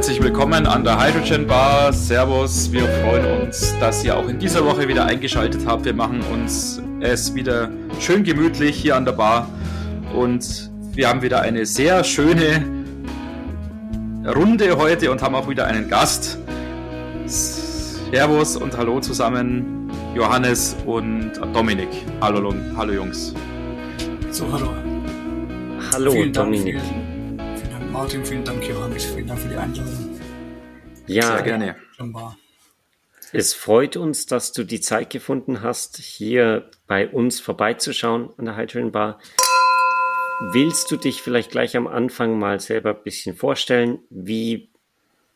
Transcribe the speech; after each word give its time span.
herzlich 0.00 0.22
willkommen 0.22 0.66
an 0.66 0.82
der 0.82 0.98
Hydrogen 0.98 1.46
Bar. 1.46 1.92
Servus, 1.92 2.72
wir 2.72 2.88
freuen 2.88 3.42
uns, 3.42 3.78
dass 3.80 4.02
ihr 4.02 4.16
auch 4.16 4.26
in 4.28 4.38
dieser 4.38 4.64
Woche 4.64 4.88
wieder 4.88 5.04
eingeschaltet 5.04 5.60
habt. 5.66 5.84
Wir 5.84 5.92
machen 5.92 6.22
uns 6.32 6.80
es 7.00 7.34
wieder 7.34 7.68
schön 7.98 8.24
gemütlich 8.24 8.76
hier 8.76 8.96
an 8.96 9.04
der 9.04 9.12
Bar 9.12 9.46
und 10.14 10.70
wir 10.94 11.06
haben 11.06 11.20
wieder 11.20 11.42
eine 11.42 11.66
sehr 11.66 12.02
schöne 12.02 12.64
Runde 14.24 14.78
heute 14.78 15.10
und 15.10 15.20
haben 15.20 15.34
auch 15.34 15.50
wieder 15.50 15.66
einen 15.66 15.90
Gast. 15.90 16.38
Servus 17.26 18.56
und 18.56 18.74
hallo 18.78 19.00
zusammen, 19.00 19.90
Johannes 20.14 20.76
und 20.86 21.32
Dominik. 21.52 21.90
Hallo, 22.22 22.54
hallo 22.74 22.92
Jungs. 22.94 23.34
So, 24.30 24.50
hallo. 24.50 24.70
Hallo, 25.92 26.12
vielen 26.12 26.32
Dominik. 26.32 26.76
Dank, 26.76 26.99
Martin. 27.90 28.24
Vielen 28.24 28.44
Dank, 28.44 28.64
Johannes. 28.64 29.04
Vielen 29.04 29.26
Dank 29.26 29.40
für 29.40 29.48
die 29.48 29.56
Einladung. 29.56 30.20
Ja, 31.06 31.22
Sehr 31.22 31.42
gerne. 31.42 31.76
Es 33.32 33.52
freut 33.52 33.96
uns, 33.96 34.26
dass 34.26 34.52
du 34.52 34.64
die 34.64 34.80
Zeit 34.80 35.10
gefunden 35.10 35.62
hast, 35.62 35.98
hier 35.98 36.70
bei 36.86 37.08
uns 37.08 37.40
vorbeizuschauen 37.40 38.30
an 38.36 38.44
der 38.44 38.56
Hydrogen 38.56 38.92
Bar. 38.92 39.20
Willst 40.52 40.90
du 40.90 40.96
dich 40.96 41.20
vielleicht 41.20 41.50
gleich 41.50 41.76
am 41.76 41.86
Anfang 41.86 42.38
mal 42.38 42.60
selber 42.60 42.90
ein 42.90 43.02
bisschen 43.02 43.36
vorstellen? 43.36 43.98
Wie 44.08 44.70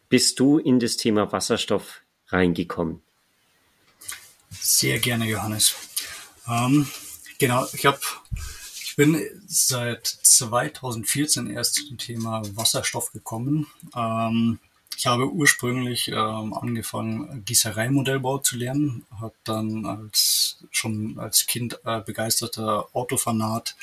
bist 0.09 0.41
du 0.41 0.59
in 0.59 0.81
das 0.81 0.97
Thema 0.97 1.31
Wasserstoff 1.33 2.03
reingekommen? 2.29 3.03
Sehr 4.51 4.99
gerne, 4.99 5.27
Johannes. 5.27 5.75
Ähm, 6.49 6.87
genau, 7.39 7.67
ich 7.73 7.85
habe 7.85 7.99
ich 8.95 8.97
bin 8.97 9.21
seit 9.49 10.07
2014 10.07 11.51
erst 11.51 11.85
zum 11.85 11.99
Thema 11.99 12.43
Wasserstoff 12.55 13.11
gekommen. 13.11 13.67
Ähm, 13.97 14.61
ich 14.97 15.09
habe 15.09 15.33
ursprünglich 15.33 16.07
ähm, 16.07 16.55
angefangen, 16.55 17.45
Gießereimodellbau 17.45 18.39
zu 18.39 18.57
lernen, 18.57 19.05
habe 19.19 19.35
dann 19.43 19.85
als 19.85 20.59
schon 20.71 21.19
als 21.19 21.47
Kind 21.47 21.81
äh, 21.85 22.03
begeisterter 22.03 22.87
Autofanat 22.93 23.75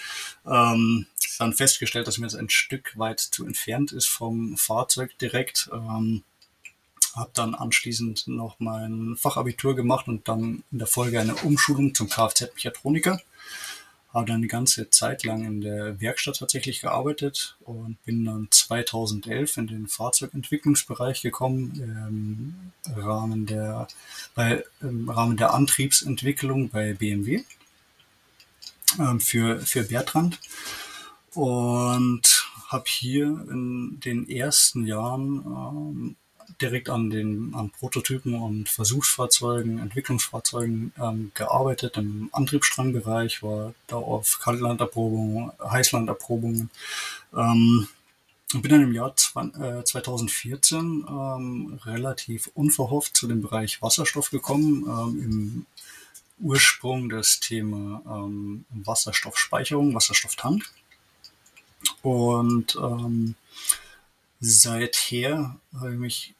ähm, 0.45 1.07
dann 1.39 1.51
festgestellt, 1.51 2.07
dass 2.07 2.17
mir 2.17 2.27
das 2.27 2.35
ein 2.35 2.49
Stück 2.49 2.97
weit 2.97 3.19
zu 3.19 3.45
entfernt 3.45 3.91
ist 3.91 4.07
vom 4.07 4.55
Fahrzeug 4.55 5.17
direkt. 5.19 5.69
Ähm, 5.73 6.23
habe 7.13 7.31
dann 7.33 7.53
anschließend 7.53 8.29
noch 8.29 8.61
mein 8.61 9.17
Fachabitur 9.17 9.75
gemacht 9.75 10.07
und 10.07 10.29
dann 10.29 10.63
in 10.71 10.77
der 10.77 10.87
Folge 10.87 11.19
eine 11.19 11.35
Umschulung 11.35 11.93
zum 11.93 12.07
Kfz-Mechatroniker 12.07 13.19
habe 14.13 14.25
dann 14.25 14.37
eine 14.37 14.47
ganze 14.47 14.89
Zeit 14.89 15.23
lang 15.23 15.45
in 15.45 15.61
der 15.61 16.01
Werkstatt 16.01 16.39
tatsächlich 16.39 16.81
gearbeitet 16.81 17.57
und 17.61 18.03
bin 18.03 18.25
dann 18.25 18.47
2011 18.51 19.57
in 19.57 19.67
den 19.67 19.87
Fahrzeugentwicklungsbereich 19.87 21.21
gekommen 21.21 22.73
im 22.85 23.01
Rahmen 23.01 23.45
der, 23.45 23.87
bei, 24.35 24.63
im 24.81 25.09
Rahmen 25.09 25.37
der 25.37 25.53
Antriebsentwicklung 25.53 26.69
bei 26.69 26.93
BMW 26.93 27.43
ähm, 28.99 29.19
für, 29.19 29.59
für 29.59 29.83
Bertrand. 29.83 30.39
Und 31.33 32.45
habe 32.67 32.83
hier 32.87 33.25
in 33.49 33.99
den 34.01 34.29
ersten 34.29 34.85
Jahren 34.85 35.45
ähm, 35.45 36.15
direkt 36.61 36.89
an 36.89 37.09
den 37.09 37.53
an 37.55 37.71
Prototypen 37.71 38.35
und 38.35 38.69
Versuchsfahrzeugen, 38.69 39.79
Entwicklungsfahrzeugen 39.79 40.93
ähm, 40.97 41.31
gearbeitet 41.33 41.97
im 41.97 42.29
Antriebsstrangbereich, 42.31 43.43
war 43.43 43.73
da 43.87 43.97
auf 43.97 44.39
Kaltlanderprobungen, 44.39 45.51
Heißlanderprobungen. 45.59 46.69
Ähm, 47.35 47.87
bin 48.53 48.71
dann 48.71 48.83
im 48.83 48.93
Jahr 48.93 49.15
2014 49.15 51.05
ähm, 51.07 51.79
relativ 51.85 52.51
unverhofft 52.53 53.15
zu 53.15 53.27
dem 53.27 53.41
Bereich 53.41 53.81
Wasserstoff 53.81 54.29
gekommen. 54.29 54.83
Ähm, 54.87 55.23
Im 55.23 55.65
Ursprung 56.41 57.07
das 57.09 57.39
Thema 57.39 58.01
ähm, 58.05 58.65
Wasserstoffspeicherung, 58.71 59.93
Wasserstofftank. 59.93 60.65
Und 62.01 62.75
ähm, 62.75 63.35
seither 64.39 65.55
habe 65.79 65.93
ich 65.93 65.99
mich 65.99 66.33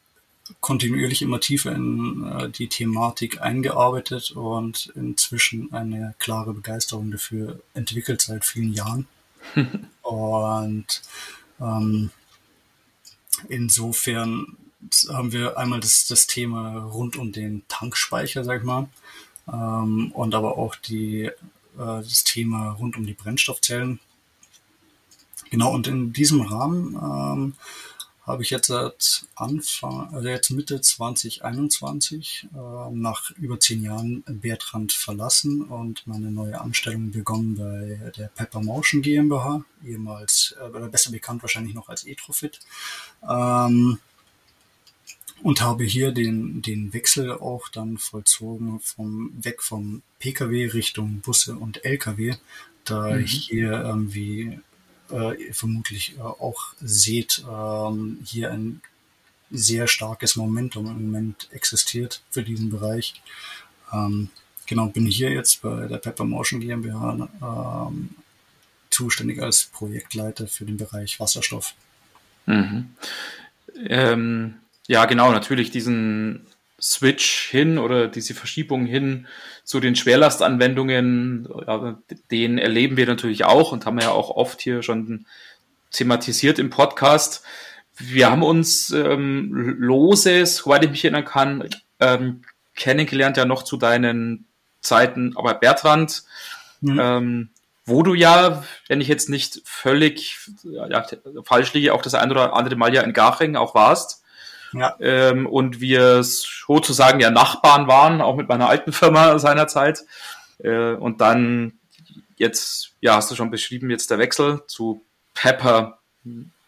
kontinuierlich 0.59 1.21
immer 1.21 1.39
tiefer 1.39 1.71
in 1.73 2.25
äh, 2.25 2.49
die 2.49 2.67
Thematik 2.67 3.41
eingearbeitet 3.41 4.31
und 4.31 4.91
inzwischen 4.95 5.71
eine 5.73 6.15
klare 6.19 6.53
Begeisterung 6.53 7.11
dafür 7.11 7.61
entwickelt 7.73 8.21
seit 8.21 8.45
vielen 8.45 8.73
Jahren. 8.73 9.07
und 10.01 11.01
ähm, 11.59 12.11
insofern 13.49 14.57
haben 15.09 15.31
wir 15.31 15.57
einmal 15.57 15.79
das, 15.79 16.07
das 16.07 16.27
Thema 16.27 16.83
rund 16.83 17.17
um 17.17 17.31
den 17.31 17.63
Tankspeicher, 17.67 18.43
sag 18.43 18.59
ich 18.59 18.65
mal, 18.65 18.89
ähm, 19.51 20.11
und 20.11 20.35
aber 20.35 20.57
auch 20.57 20.75
die, 20.75 21.23
äh, 21.25 21.31
das 21.75 22.23
Thema 22.23 22.71
rund 22.71 22.97
um 22.97 23.05
die 23.05 23.13
Brennstoffzellen. 23.13 23.99
Genau, 25.49 25.73
und 25.73 25.87
in 25.87 26.13
diesem 26.13 26.41
Rahmen 26.41 26.95
ähm, 26.95 27.53
habe 28.23 28.43
ich 28.43 28.51
jetzt 28.51 28.67
seit 28.67 29.25
Anfang, 29.35 30.13
also 30.13 30.27
jetzt 30.27 30.51
Mitte 30.51 30.79
2021 30.79 32.47
äh, 32.53 32.91
nach 32.93 33.31
über 33.31 33.59
zehn 33.59 33.83
Jahren 33.83 34.23
Bertrand 34.27 34.93
verlassen 34.93 35.63
und 35.63 36.05
meine 36.05 36.31
neue 36.31 36.61
Anstellung 36.61 37.11
begonnen 37.11 37.55
bei 37.55 38.11
der 38.11 38.27
Pepper 38.27 38.61
Motion 38.61 39.01
GmbH, 39.01 39.63
ehemals, 39.83 40.55
äh, 40.61 40.87
besser 40.87 41.11
bekannt 41.11 41.41
wahrscheinlich 41.41 41.73
noch 41.73 41.89
als 41.89 42.05
Etrofit. 42.05 42.59
Ähm, 43.27 43.97
und 45.43 45.61
habe 45.61 45.83
hier 45.83 46.11
den, 46.11 46.61
den 46.61 46.93
Wechsel 46.93 47.31
auch 47.31 47.69
dann 47.69 47.97
vollzogen 47.97 48.79
vom, 48.79 49.31
weg 49.41 49.63
vom 49.63 50.03
Pkw 50.19 50.67
Richtung 50.67 51.21
Busse 51.21 51.55
und 51.55 51.83
Lkw, 51.83 52.35
da 52.85 53.15
mhm. 53.15 53.23
ich 53.23 53.47
hier 53.47 53.71
irgendwie 53.71 54.59
äh, 55.11 55.53
vermutlich 55.53 56.17
äh, 56.17 56.21
auch 56.21 56.73
seht, 56.79 57.43
ähm, 57.49 58.19
hier 58.23 58.51
ein 58.51 58.81
sehr 59.49 59.87
starkes 59.87 60.35
Momentum 60.35 60.87
im 60.87 61.11
Moment 61.11 61.49
existiert 61.51 62.21
für 62.29 62.43
diesen 62.43 62.69
Bereich. 62.69 63.21
Ähm, 63.91 64.29
genau, 64.65 64.87
bin 64.87 65.05
hier 65.05 65.31
jetzt 65.31 65.61
bei 65.61 65.87
der 65.87 65.97
Pepper 65.97 66.23
Motion 66.23 66.61
GmbH 66.61 67.29
ähm, 67.41 68.09
zuständig 68.89 69.41
als 69.41 69.65
Projektleiter 69.65 70.47
für 70.47 70.65
den 70.65 70.77
Bereich 70.77 71.19
Wasserstoff. 71.19 71.73
Mhm. 72.45 72.95
Ähm, 73.75 74.55
ja, 74.87 75.05
genau, 75.05 75.31
natürlich 75.31 75.71
diesen 75.71 76.45
Switch 76.81 77.49
hin 77.49 77.77
oder 77.77 78.07
diese 78.07 78.33
Verschiebung 78.33 78.85
hin 78.85 79.27
zu 79.63 79.79
den 79.79 79.95
Schwerlastanwendungen, 79.95 81.47
den 82.31 82.57
erleben 82.57 82.97
wir 82.97 83.05
natürlich 83.05 83.45
auch 83.45 83.71
und 83.71 83.85
haben 83.85 83.99
ja 83.99 84.09
auch 84.09 84.31
oft 84.31 84.61
hier 84.61 84.81
schon 84.81 85.25
thematisiert 85.91 86.57
im 86.57 86.69
Podcast. 86.69 87.43
Wir 87.97 88.31
haben 88.31 88.41
uns 88.41 88.89
ähm, 88.89 89.75
lose, 89.77 90.45
soweit 90.45 90.83
ich 90.83 90.89
mich 90.89 91.03
erinnern 91.03 91.25
kann, 91.25 91.69
ähm, 91.99 92.41
kennengelernt 92.75 93.37
ja 93.37 93.45
noch 93.45 93.63
zu 93.63 93.77
deinen 93.77 94.47
Zeiten, 94.79 95.37
aber 95.37 95.53
Bertrand, 95.53 96.23
mhm. 96.79 96.99
ähm, 96.99 97.49
wo 97.85 98.01
du 98.01 98.13
ja, 98.13 98.63
wenn 98.87 99.01
ich 99.01 99.07
jetzt 99.07 99.29
nicht 99.29 99.61
völlig 99.65 100.39
ja, 100.63 101.05
falsch 101.43 101.73
liege, 101.73 101.93
auch 101.93 102.01
das 102.01 102.15
ein 102.15 102.31
oder 102.31 102.55
andere 102.55 102.75
Mal 102.75 102.93
ja 102.93 103.01
in 103.01 103.13
Garching 103.13 103.55
auch 103.55 103.75
warst. 103.75 104.20
Ja. 104.73 104.95
Ähm, 104.99 105.47
und 105.47 105.81
wir 105.81 106.23
sozusagen 106.23 107.19
ja 107.19 107.29
Nachbarn 107.29 107.87
waren, 107.87 108.21
auch 108.21 108.35
mit 108.35 108.47
meiner 108.47 108.69
alten 108.69 108.93
Firma 108.93 109.37
seinerzeit. 109.39 110.03
Äh, 110.59 110.93
und 110.93 111.21
dann 111.21 111.73
jetzt, 112.37 112.93
ja, 113.01 113.15
hast 113.15 113.31
du 113.31 113.35
schon 113.35 113.51
beschrieben, 113.51 113.89
jetzt 113.89 114.11
der 114.11 114.17
Wechsel 114.17 114.61
zu 114.67 115.05
Pepper 115.33 115.99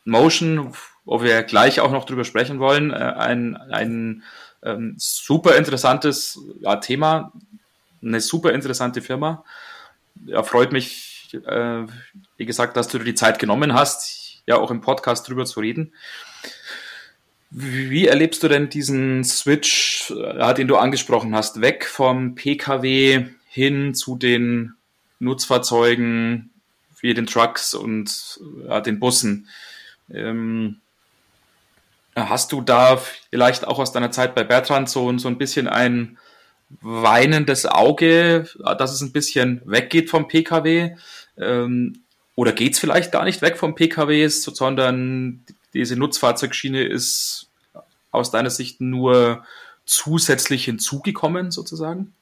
Motion, 0.06 0.74
wo 1.06 1.22
wir 1.22 1.44
gleich 1.44 1.80
auch 1.80 1.92
noch 1.92 2.06
drüber 2.06 2.24
sprechen 2.24 2.60
wollen. 2.60 2.92
Äh, 2.92 2.96
ein 2.96 3.58
ein 3.58 4.24
ähm, 4.64 4.96
super 4.98 5.56
interessantes 5.56 6.40
ja, 6.62 6.78
Thema, 6.78 7.32
eine 8.02 8.22
super 8.22 8.54
interessante 8.54 9.02
Firma. 9.02 9.44
Ja, 10.26 10.44
freut 10.44 10.72
mich, 10.72 11.38
äh, 11.46 11.86
wie 12.38 12.46
gesagt, 12.46 12.78
dass 12.78 12.88
du 12.88 12.98
dir 12.98 13.06
die 13.06 13.16
Zeit 13.16 13.40
genommen 13.40 13.74
hast, 13.74 14.44
ja 14.46 14.58
auch 14.58 14.72
im 14.72 14.82
Podcast 14.82 15.28
drüber 15.28 15.46
zu 15.46 15.60
reden. 15.60 15.94
Wie 17.56 18.08
erlebst 18.08 18.42
du 18.42 18.48
denn 18.48 18.70
diesen 18.70 19.24
Switch, 19.24 20.10
äh, 20.10 20.54
den 20.56 20.68
du 20.68 20.76
angesprochen 20.76 21.36
hast, 21.36 21.62
weg 21.62 21.86
vom 21.86 22.34
Pkw 22.34 23.28
hin 23.48 23.94
zu 23.94 24.18
den 24.18 24.74
Nutzfahrzeugen 25.20 26.50
wie 27.00 27.14
den 27.14 27.28
Trucks 27.28 27.76
und 27.76 28.40
ja, 28.68 28.82
den 28.82 29.00
Bussen? 29.00 29.48
Ähm, 30.12 30.78
hast 32.16 32.52
du 32.54 32.62
da 32.62 32.98
vielleicht 33.30 33.68
auch 33.68 33.78
aus 33.78 33.92
deiner 33.92 34.10
Zeit 34.10 34.34
bei 34.34 34.44
Bertrand 34.44 34.90
so, 34.90 35.16
so 35.20 35.28
ein 35.28 35.38
bisschen 35.38 35.68
ein 35.68 36.18
weinendes 36.82 37.68
Auge, 37.68 38.50
dass 38.80 38.92
es 38.92 39.02
ein 39.02 39.12
bisschen 39.12 39.62
weggeht 39.66 40.10
vom 40.10 40.28
Pkw? 40.28 40.96
Ähm, 41.38 42.00
oder 42.34 42.52
geht's 42.52 42.80
vielleicht 42.80 43.12
gar 43.12 43.26
nicht 43.26 43.44
weg 43.44 43.58
vom 43.58 43.76
Pkw, 43.76 44.28
sondern 44.28 45.46
diese 45.74 45.96
Nutzfahrzeugschiene 45.96 46.84
ist 46.84 47.48
aus 48.12 48.32
deiner 48.32 48.50
Sicht 48.50 48.80
nur 48.82 49.46
zusätzlich 49.86 50.66
hinzugekommen 50.66 51.52
sozusagen? 51.52 52.14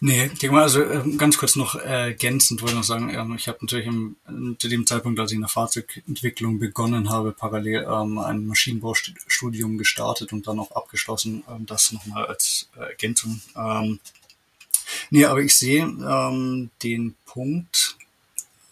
Nee, 0.00 0.26
ich 0.26 0.38
denke 0.38 0.54
mal, 0.54 0.62
also 0.62 0.82
ähm, 0.84 1.16
ganz 1.16 1.38
kurz 1.38 1.56
noch 1.56 1.74
ergänzend 1.74 2.60
wollte 2.60 2.74
ich 2.74 2.76
noch 2.76 2.84
sagen, 2.84 3.08
ähm, 3.14 3.34
ich 3.34 3.48
habe 3.48 3.58
natürlich 3.62 3.86
im, 3.86 4.16
zu 4.58 4.68
dem 4.68 4.86
Zeitpunkt, 4.86 5.18
als 5.18 5.30
ich 5.30 5.36
in 5.36 5.40
der 5.40 5.48
Fahrzeugentwicklung 5.48 6.58
begonnen 6.58 7.08
habe, 7.08 7.32
parallel 7.32 7.86
ähm, 7.90 8.18
ein 8.18 8.46
Maschinenbaustudium 8.46 9.78
gestartet 9.78 10.34
und 10.34 10.46
dann 10.46 10.58
auch 10.58 10.72
abgeschlossen. 10.72 11.44
Ähm, 11.48 11.64
das 11.64 11.92
nochmal 11.92 12.26
als 12.26 12.68
Ergänzung. 12.76 13.40
Ähm, 13.56 13.98
nee, 15.08 15.24
aber 15.24 15.40
ich 15.40 15.54
sehe 15.54 15.84
ähm, 15.84 16.70
den 16.82 17.14
Punkt, 17.24 17.96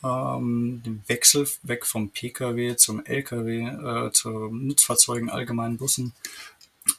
ähm, 0.05 0.83
den 0.85 1.03
Wechsel 1.07 1.49
weg 1.63 1.87
vom 1.87 2.11
Pkw 2.11 2.77
zum 2.77 3.05
Lkw, 3.05 4.07
äh, 4.07 4.13
zu 4.13 4.31
Nutzfahrzeugen, 4.31 5.31
allgemeinen 5.31 5.79
Bussen 5.79 6.13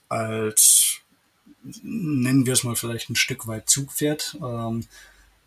als 0.10 1.02
nennen 1.84 2.46
wir 2.46 2.54
es 2.54 2.64
mal 2.64 2.76
vielleicht 2.76 3.10
ein 3.10 3.16
Stück 3.16 3.48
weit 3.48 3.70
Zugpferd. 3.70 4.38
Ähm, 4.42 4.86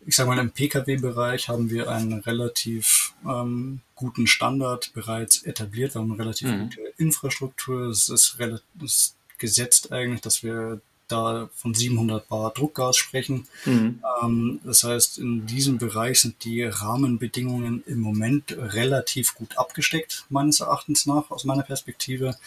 ich 0.05 0.15
sage 0.15 0.29
mal, 0.29 0.39
im 0.39 0.51
Pkw-Bereich 0.51 1.49
haben 1.49 1.69
wir 1.69 1.89
einen 1.89 2.19
relativ 2.21 3.13
ähm, 3.25 3.81
guten 3.95 4.27
Standard 4.27 4.91
bereits 4.93 5.43
etabliert. 5.43 5.93
Wir 5.93 6.01
haben 6.01 6.11
eine 6.11 6.19
relativ 6.19 6.49
mhm. 6.49 6.63
gute 6.63 6.81
Infrastruktur. 6.97 7.89
Es 7.89 8.09
ist, 8.09 8.39
relativ, 8.39 8.65
ist 8.81 9.15
gesetzt 9.37 9.91
eigentlich, 9.91 10.21
dass 10.21 10.43
wir 10.43 10.81
da 11.11 11.49
von 11.55 11.73
700 11.73 12.27
Bar 12.27 12.53
Druckgas 12.53 12.97
sprechen. 12.97 13.47
Mhm. 13.65 14.01
Ähm, 14.23 14.59
das 14.63 14.83
heißt, 14.83 15.17
in 15.19 15.45
diesem 15.45 15.77
Bereich 15.77 16.21
sind 16.21 16.43
die 16.43 16.63
Rahmenbedingungen 16.63 17.83
im 17.85 17.99
Moment 17.99 18.51
relativ 18.57 19.35
gut 19.35 19.57
abgesteckt, 19.57 20.25
meines 20.29 20.59
Erachtens 20.59 21.05
nach, 21.05 21.29
aus 21.31 21.43
meiner 21.43 21.63
Perspektive. 21.63 22.37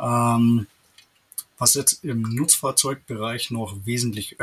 Ähm, 0.00 0.66
was 1.58 1.74
jetzt 1.74 2.04
im 2.04 2.22
Nutzfahrzeugbereich 2.22 3.50
noch 3.50 3.86
wesentlich 3.86 4.36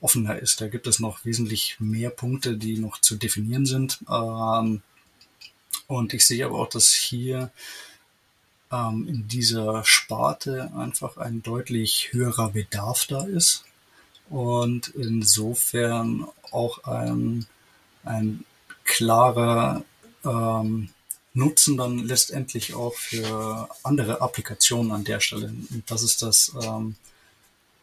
offener 0.00 0.38
ist. 0.38 0.60
Da 0.60 0.68
gibt 0.68 0.86
es 0.86 1.00
noch 1.00 1.24
wesentlich 1.24 1.76
mehr 1.78 2.10
Punkte, 2.10 2.56
die 2.56 2.78
noch 2.78 3.00
zu 3.00 3.16
definieren 3.16 3.66
sind. 3.66 4.00
Ähm, 4.10 4.82
und 5.86 6.14
ich 6.14 6.26
sehe 6.26 6.44
aber 6.44 6.58
auch, 6.58 6.68
dass 6.68 6.92
hier 6.92 7.50
in 8.72 9.28
dieser 9.28 9.84
Sparte 9.84 10.72
einfach 10.74 11.18
ein 11.18 11.42
deutlich 11.42 12.08
höherer 12.12 12.50
Bedarf 12.50 13.06
da 13.06 13.24
ist. 13.24 13.64
Und 14.30 14.88
insofern 14.88 16.26
auch 16.52 16.84
ein, 16.84 17.46
ein 18.02 18.44
klarer 18.84 19.84
ähm, 20.24 20.88
Nutzen 21.34 21.76
dann 21.76 21.98
letztendlich 21.98 22.74
auch 22.74 22.94
für 22.94 23.68
andere 23.82 24.20
Applikationen 24.20 24.92
an 24.92 25.04
der 25.04 25.20
Stelle. 25.20 25.48
Und 25.48 25.82
das 25.86 26.02
ist 26.02 26.22
das 26.22 26.52
ähm, 26.62 26.96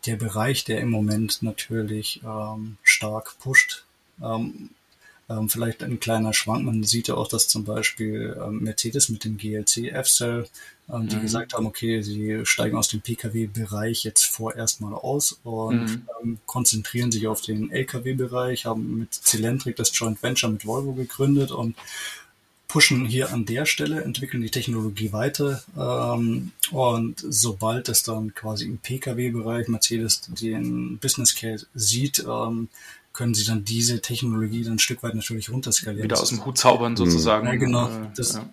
der 0.06 0.16
Bereich, 0.16 0.64
der 0.64 0.82
im 0.82 0.90
Moment 0.90 1.42
natürlich 1.42 2.22
ähm, 2.24 2.78
stark 2.84 3.38
pusht. 3.40 3.86
Ähm, 4.22 4.70
ähm, 5.30 5.50
vielleicht 5.50 5.84
ein 5.84 6.00
kleiner 6.00 6.34
Schwank. 6.34 6.66
Man 6.66 6.84
sieht 6.84 7.08
ja 7.08 7.16
auch, 7.16 7.28
dass 7.28 7.48
zum 7.48 7.64
Beispiel 7.64 8.38
ähm, 8.44 8.64
Mercedes 8.64 9.10
mit 9.10 9.24
dem 9.24 9.38
GLC 9.38 9.92
F-Cell, 9.92 10.48
ähm, 10.92 11.08
die 11.08 11.18
mhm. 11.18 11.22
gesagt 11.22 11.54
haben, 11.54 11.66
okay, 11.66 12.02
sie 12.02 12.42
steigen 12.46 12.78
aus 12.78 12.88
dem 12.88 13.02
Pkw-Bereich 13.02 14.04
jetzt 14.04 14.26
vorerst 14.26 14.82
mal 14.82 14.94
aus 14.94 15.40
und 15.44 15.86
mhm. 15.86 16.08
ähm, 16.24 16.38
konzentrieren 16.46 17.12
sich 17.12 17.28
auf 17.28 17.42
den 17.42 17.72
Lkw-Bereich, 17.72 18.66
haben 18.66 19.00
mit 19.00 19.14
Cylindric 19.14 19.76
das 19.76 19.98
Joint 19.98 20.22
Venture 20.24 20.50
mit 20.50 20.66
Volvo 20.66 20.94
gegründet 20.94 21.52
und 21.52 21.76
pushen 22.68 23.06
hier 23.06 23.34
an 23.34 23.46
der 23.46 23.66
Stelle, 23.66 24.04
entwickeln 24.04 24.44
die 24.44 24.52
Technologie 24.52 25.12
weiter 25.12 25.64
ähm, 25.76 26.52
und 26.70 27.16
sobald 27.28 27.90
es 27.90 28.04
dann 28.04 28.36
quasi 28.36 28.66
im 28.66 28.78
Pkw-Bereich 28.78 29.68
Mercedes 29.68 30.22
den 30.40 31.00
Business 31.00 31.36
Case 31.36 31.66
sieht, 31.74 32.24
ähm, 32.28 32.70
können 33.20 33.34
sie 33.34 33.44
dann 33.44 33.66
diese 33.66 34.00
Technologie 34.00 34.64
dann 34.64 34.76
ein 34.76 34.80
Stück 34.80 35.04
weit 35.04 35.14
natürlich 35.14 35.50
runterskalieren. 35.50 36.06
Wieder 36.06 36.22
aus 36.22 36.30
dem 36.30 36.46
Hut 36.46 36.58
zaubern 36.58 36.96
sozusagen. 36.96 37.48
Ja, 37.48 37.56
genau. 37.56 37.90
Äh, 37.90 38.08
das, 38.16 38.36
ja. 38.36 38.50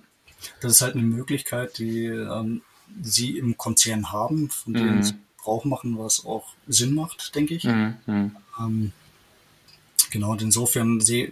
das 0.60 0.72
ist 0.72 0.80
halt 0.80 0.96
eine 0.96 1.04
Möglichkeit, 1.04 1.78
die 1.78 2.06
ähm, 2.06 2.62
sie 3.00 3.38
im 3.38 3.56
Konzern 3.56 4.10
haben, 4.10 4.50
von 4.50 4.74
denen 4.74 4.96
mhm. 4.96 5.02
sie 5.04 5.14
Brauch 5.38 5.64
machen, 5.64 5.96
was 5.98 6.26
auch 6.26 6.48
Sinn 6.66 6.96
macht, 6.96 7.36
denke 7.36 7.54
ich. 7.54 7.62
Mhm. 7.62 7.94
mhm. 8.06 8.36
Ähm, 8.58 8.92
genau, 10.10 10.32
und 10.32 10.42
insofern 10.42 11.00
sehe 11.00 11.30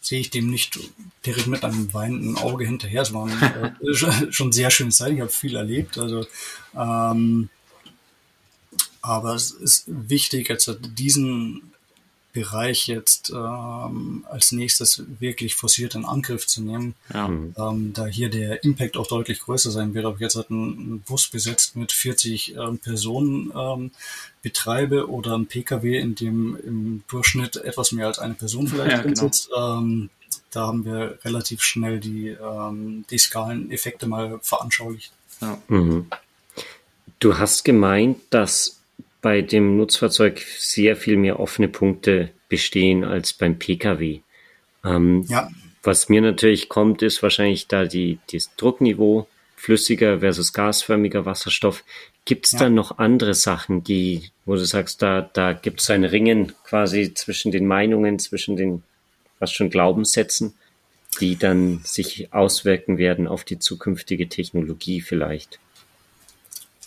sehe 0.00 0.20
ich 0.20 0.30
dem 0.30 0.48
nicht 0.48 0.80
direkt 1.26 1.48
mit 1.48 1.62
einem 1.62 1.92
weinenden 1.92 2.38
Auge 2.38 2.64
hinterher. 2.64 3.02
Es 3.02 3.12
war 3.12 3.26
ein, 3.26 3.76
äh, 3.82 3.94
schon 4.32 4.52
sehr 4.52 4.70
schöne 4.70 4.88
Zeit. 4.88 5.12
Ich 5.12 5.20
habe 5.20 5.30
viel 5.30 5.54
erlebt. 5.54 5.98
Also, 5.98 6.24
ähm, 6.74 7.50
aber 9.02 9.34
es 9.34 9.50
ist 9.50 9.84
wichtig, 9.86 10.48
jetzt 10.48 10.74
diesen 10.96 11.74
Bereich 12.32 12.86
jetzt 12.86 13.30
ähm, 13.30 14.24
als 14.30 14.52
nächstes 14.52 15.02
wirklich 15.18 15.56
forciert 15.56 15.94
in 15.96 16.04
Angriff 16.04 16.46
zu 16.46 16.62
nehmen, 16.62 16.94
ja. 17.12 17.26
ähm, 17.26 17.92
da 17.92 18.06
hier 18.06 18.30
der 18.30 18.62
Impact 18.62 18.96
auch 18.96 19.08
deutlich 19.08 19.40
größer 19.40 19.70
sein 19.70 19.94
wird. 19.94 20.04
Ob 20.04 20.16
ich 20.16 20.20
jetzt 20.20 20.36
halt 20.36 20.50
einen 20.50 21.00
Bus 21.00 21.28
besetzt 21.28 21.74
mit 21.76 21.90
40 21.90 22.56
ähm, 22.56 22.78
Personen 22.78 23.52
ähm, 23.54 23.90
betreibe 24.42 25.10
oder 25.10 25.36
ein 25.36 25.46
Pkw, 25.46 25.98
in 25.98 26.14
dem 26.14 26.56
im 26.64 27.02
Durchschnitt 27.08 27.56
etwas 27.56 27.92
mehr 27.92 28.06
als 28.06 28.18
eine 28.18 28.34
Person 28.34 28.68
vielleicht 28.68 28.92
ja, 28.92 29.02
drin 29.02 29.14
genau. 29.14 29.26
sitzt, 29.26 29.50
ähm, 29.56 30.10
da 30.50 30.66
haben 30.66 30.84
wir 30.84 31.18
relativ 31.24 31.62
schnell 31.62 32.00
die, 32.00 32.28
ähm, 32.28 33.04
die 33.10 33.18
Skaleneffekte 33.18 34.06
mal 34.06 34.38
veranschaulicht. 34.42 35.12
Ja. 35.40 35.58
Mhm. 35.68 36.06
Du 37.18 37.38
hast 37.38 37.64
gemeint, 37.64 38.18
dass 38.30 38.79
bei 39.20 39.42
dem 39.42 39.76
Nutzfahrzeug 39.76 40.40
sehr 40.58 40.96
viel 40.96 41.16
mehr 41.16 41.40
offene 41.40 41.68
Punkte 41.68 42.30
bestehen 42.48 43.04
als 43.04 43.32
beim 43.32 43.58
Pkw. 43.58 44.20
Ähm, 44.84 45.24
ja. 45.28 45.50
Was 45.82 46.08
mir 46.08 46.20
natürlich 46.20 46.68
kommt, 46.68 47.02
ist 47.02 47.22
wahrscheinlich 47.22 47.66
da 47.66 47.84
die, 47.84 48.18
das 48.32 48.54
Druckniveau, 48.56 49.26
flüssiger 49.56 50.20
versus 50.20 50.52
gasförmiger 50.52 51.26
Wasserstoff. 51.26 51.84
Gibt 52.24 52.46
es 52.46 52.52
ja. 52.52 52.60
da 52.60 52.70
noch 52.70 52.98
andere 52.98 53.34
Sachen, 53.34 53.84
die, 53.84 54.30
wo 54.44 54.54
du 54.54 54.64
sagst, 54.64 55.02
da, 55.02 55.22
da 55.32 55.52
gibt 55.52 55.80
es 55.80 55.90
ein 55.90 56.04
Ringen 56.04 56.52
quasi 56.64 57.14
zwischen 57.14 57.52
den 57.52 57.66
Meinungen, 57.66 58.18
zwischen 58.18 58.56
den 58.56 58.82
was 59.38 59.52
schon 59.52 59.70
Glaubenssätzen, 59.70 60.54
die 61.20 61.36
dann 61.36 61.80
sich 61.84 62.32
auswirken 62.32 62.98
werden 62.98 63.26
auf 63.26 63.44
die 63.44 63.58
zukünftige 63.58 64.28
Technologie 64.28 65.00
vielleicht? 65.00 65.58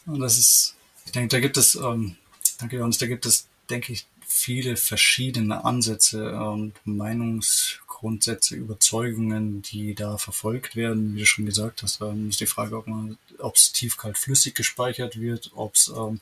Und 0.05 0.19
das 0.19 0.37
ist, 0.37 0.75
ich 1.05 1.11
denke, 1.11 1.29
da 1.29 1.39
gibt 1.39 1.57
es 1.57 1.75
ähm, 1.75 2.15
Danke, 2.63 2.77
Johannes. 2.77 2.97
Da 2.97 3.07
gibt 3.07 3.25
es, 3.25 3.49
denke 3.69 3.91
ich, 3.91 4.05
viele 4.25 4.77
verschiedene 4.77 5.65
Ansätze 5.65 6.33
und 6.39 6.71
Meinungsgrundsätze, 6.85 8.55
Überzeugungen, 8.55 9.61
die 9.63 9.93
da 9.95 10.17
verfolgt 10.17 10.77
werden. 10.77 11.13
Wie 11.13 11.19
du 11.19 11.25
schon 11.25 11.45
gesagt 11.45 11.83
hast, 11.83 11.99
ähm, 11.99 12.29
ist 12.29 12.39
die 12.39 12.45
Frage, 12.45 12.77
ob 12.77 12.87
man, 12.87 13.17
ob 13.39 13.57
es 13.57 13.73
tiefkalt 13.73 14.17
flüssig 14.17 14.55
gespeichert 14.55 15.19
wird, 15.19 15.51
ob 15.55 15.75
es 15.75 15.91
ähm, 15.93 16.21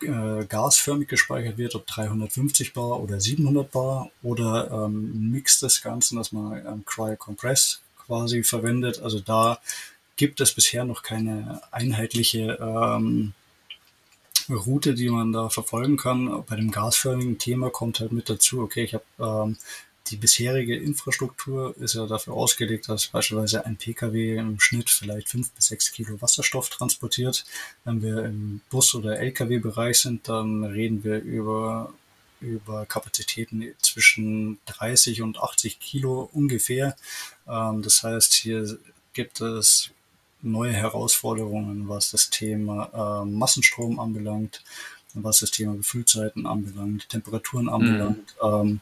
äh, 0.00 0.46
gasförmig 0.46 1.08
gespeichert 1.08 1.58
wird, 1.58 1.74
ob 1.74 1.86
350 1.86 2.72
Bar 2.72 2.98
oder 2.98 3.20
700 3.20 3.70
Bar 3.70 4.10
oder 4.22 4.86
ähm, 4.86 5.30
Mix 5.30 5.60
des 5.60 5.82
Ganzen, 5.82 6.16
dass 6.16 6.32
man 6.32 6.56
ähm, 6.66 6.84
Cryo-Compress 6.86 7.82
quasi 8.06 8.44
verwendet. 8.44 9.02
Also 9.02 9.20
da 9.20 9.60
gibt 10.16 10.40
es 10.40 10.54
bisher 10.54 10.86
noch 10.86 11.02
keine 11.02 11.60
einheitliche 11.70 12.56
ähm, 12.62 13.34
Route, 14.56 14.94
die 14.94 15.08
man 15.08 15.32
da 15.32 15.48
verfolgen 15.48 15.96
kann. 15.96 16.44
Bei 16.46 16.56
dem 16.56 16.70
gasförmigen 16.70 17.38
Thema 17.38 17.70
kommt 17.70 18.00
halt 18.00 18.12
mit 18.12 18.28
dazu, 18.28 18.60
okay, 18.60 18.84
ich 18.84 18.94
habe 18.94 19.04
ähm, 19.18 19.56
die 20.10 20.16
bisherige 20.16 20.76
Infrastruktur 20.76 21.76
ist 21.78 21.94
ja 21.94 22.06
dafür 22.06 22.34
ausgelegt, 22.34 22.88
dass 22.88 23.06
beispielsweise 23.06 23.64
ein 23.64 23.76
Pkw 23.76 24.36
im 24.36 24.58
Schnitt 24.58 24.90
vielleicht 24.90 25.28
fünf 25.28 25.52
bis 25.52 25.66
sechs 25.66 25.92
Kilo 25.92 26.20
Wasserstoff 26.20 26.68
transportiert. 26.68 27.44
Wenn 27.84 28.02
wir 28.02 28.24
im 28.24 28.60
Bus- 28.70 28.94
oder 28.94 29.20
Lkw-Bereich 29.20 30.00
sind, 30.00 30.28
dann 30.28 30.64
reden 30.64 31.04
wir 31.04 31.20
über, 31.20 31.92
über 32.40 32.86
Kapazitäten 32.86 33.64
zwischen 33.80 34.58
30 34.66 35.22
und 35.22 35.38
80 35.38 35.78
Kilo 35.78 36.28
ungefähr. 36.32 36.96
Ähm, 37.46 37.82
das 37.82 38.02
heißt, 38.02 38.34
hier 38.34 38.78
gibt 39.12 39.40
es 39.40 39.90
neue 40.42 40.72
Herausforderungen, 40.72 41.88
was 41.88 42.10
das 42.10 42.30
Thema 42.30 43.22
äh, 43.22 43.24
Massenstrom 43.24 44.00
anbelangt, 44.00 44.62
was 45.14 45.40
das 45.40 45.50
Thema 45.50 45.74
Befüllzeiten 45.74 46.46
anbelangt, 46.46 47.08
Temperaturen 47.08 47.64
mhm. 47.64 47.72
anbelangt. 47.72 48.36
Mhm. 48.42 48.48
Ähm, 48.48 48.80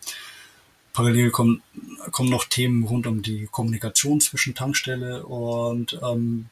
parallel 0.93 1.31
kommen, 1.31 1.63
kommen 2.11 2.31
noch 2.31 2.45
Themen 2.45 2.85
rund 2.85 3.07
um 3.07 3.23
die 3.23 3.47
Kommunikation 3.51 4.21
zwischen 4.21 4.55
Tankstelle 4.55 5.27
und 5.27 5.99
ähm, 6.03 6.47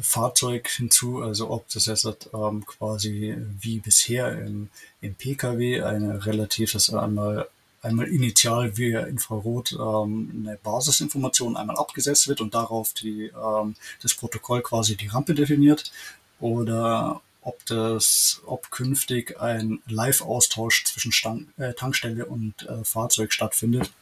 Fahrzeug 0.00 0.68
hinzu, 0.68 1.20
also 1.20 1.50
ob 1.50 1.68
das 1.68 1.86
jetzt 1.86 2.06
ähm, 2.32 2.64
quasi 2.64 3.36
wie 3.60 3.80
bisher 3.80 4.32
im, 4.32 4.70
im 5.00 5.14
Pkw 5.14 5.82
eine 5.82 6.24
relativ, 6.26 6.72
das 6.72 6.92
einmal 6.92 7.48
einmal 7.84 8.08
initial 8.08 8.76
via 8.76 9.02
Infrarot 9.02 9.72
ähm, 9.72 10.44
eine 10.46 10.58
Basisinformation 10.62 11.56
einmal 11.56 11.76
abgesetzt 11.76 12.28
wird 12.28 12.40
und 12.40 12.54
darauf 12.54 12.92
die, 12.94 13.26
ähm, 13.26 13.76
das 14.02 14.14
Protokoll 14.14 14.62
quasi 14.62 14.96
die 14.96 15.08
Rampe 15.08 15.34
definiert. 15.34 15.92
oder 16.40 17.20
ob 17.44 17.64
das, 17.66 18.40
ob 18.46 18.70
künftig 18.70 19.38
ein 19.38 19.82
Live-Austausch 19.86 20.84
zwischen 20.84 21.12
Stand, 21.12 21.46
äh, 21.58 21.74
Tankstelle 21.74 22.24
und 22.24 22.62
äh, 22.66 22.82
Fahrzeug 22.84 23.32
stattfindet. 23.32 23.92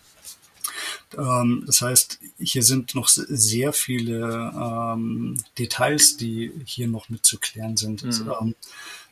Ähm, 1.18 1.64
das 1.66 1.82
heißt, 1.82 2.20
hier 2.38 2.62
sind 2.62 2.94
noch 2.94 3.08
sehr 3.08 3.72
viele 3.72 4.52
ähm, 4.54 5.42
Details, 5.58 6.16
die 6.16 6.52
hier 6.64 6.86
noch 6.86 7.08
mit 7.08 7.26
zu 7.26 7.38
klären 7.38 7.76
sind. 7.76 8.04
Mhm. 8.04 8.32
Ähm, 8.40 8.54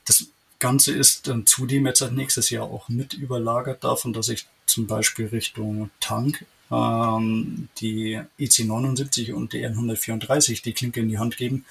das 0.05 0.27
Ganze 0.61 0.93
ist 0.93 1.27
dann 1.27 1.45
zudem 1.45 1.87
jetzt 1.87 2.09
nächstes 2.11 2.51
Jahr 2.51 2.65
auch 2.65 2.87
mit 2.87 3.13
überlagert 3.13 3.83
davon, 3.83 4.13
dass 4.13 4.29
ich 4.29 4.45
zum 4.65 4.87
Beispiel 4.87 5.27
Richtung 5.27 5.89
Tank 5.99 6.45
ähm, 6.71 7.67
die 7.79 8.21
EC79 8.39 9.33
und 9.33 9.51
die 9.51 9.67
N134 9.67 10.63
die 10.63 10.73
Klinke 10.73 11.01
in 11.01 11.09
die 11.09 11.17
Hand 11.17 11.35
geben, 11.35 11.65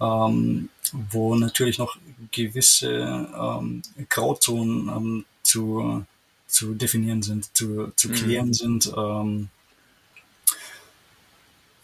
ähm, 0.00 0.68
wo 1.10 1.34
natürlich 1.34 1.78
noch 1.78 1.96
gewisse 2.30 2.92
ähm, 2.92 3.82
Grauzonen 4.08 4.88
ähm, 4.88 5.24
zu, 5.42 6.04
zu 6.46 6.74
definieren 6.74 7.22
sind, 7.22 7.56
zu, 7.56 7.90
zu 7.96 8.10
mhm. 8.10 8.12
klären 8.12 8.48
mhm. 8.48 8.54
sind. 8.54 8.92
Ähm, 8.96 9.48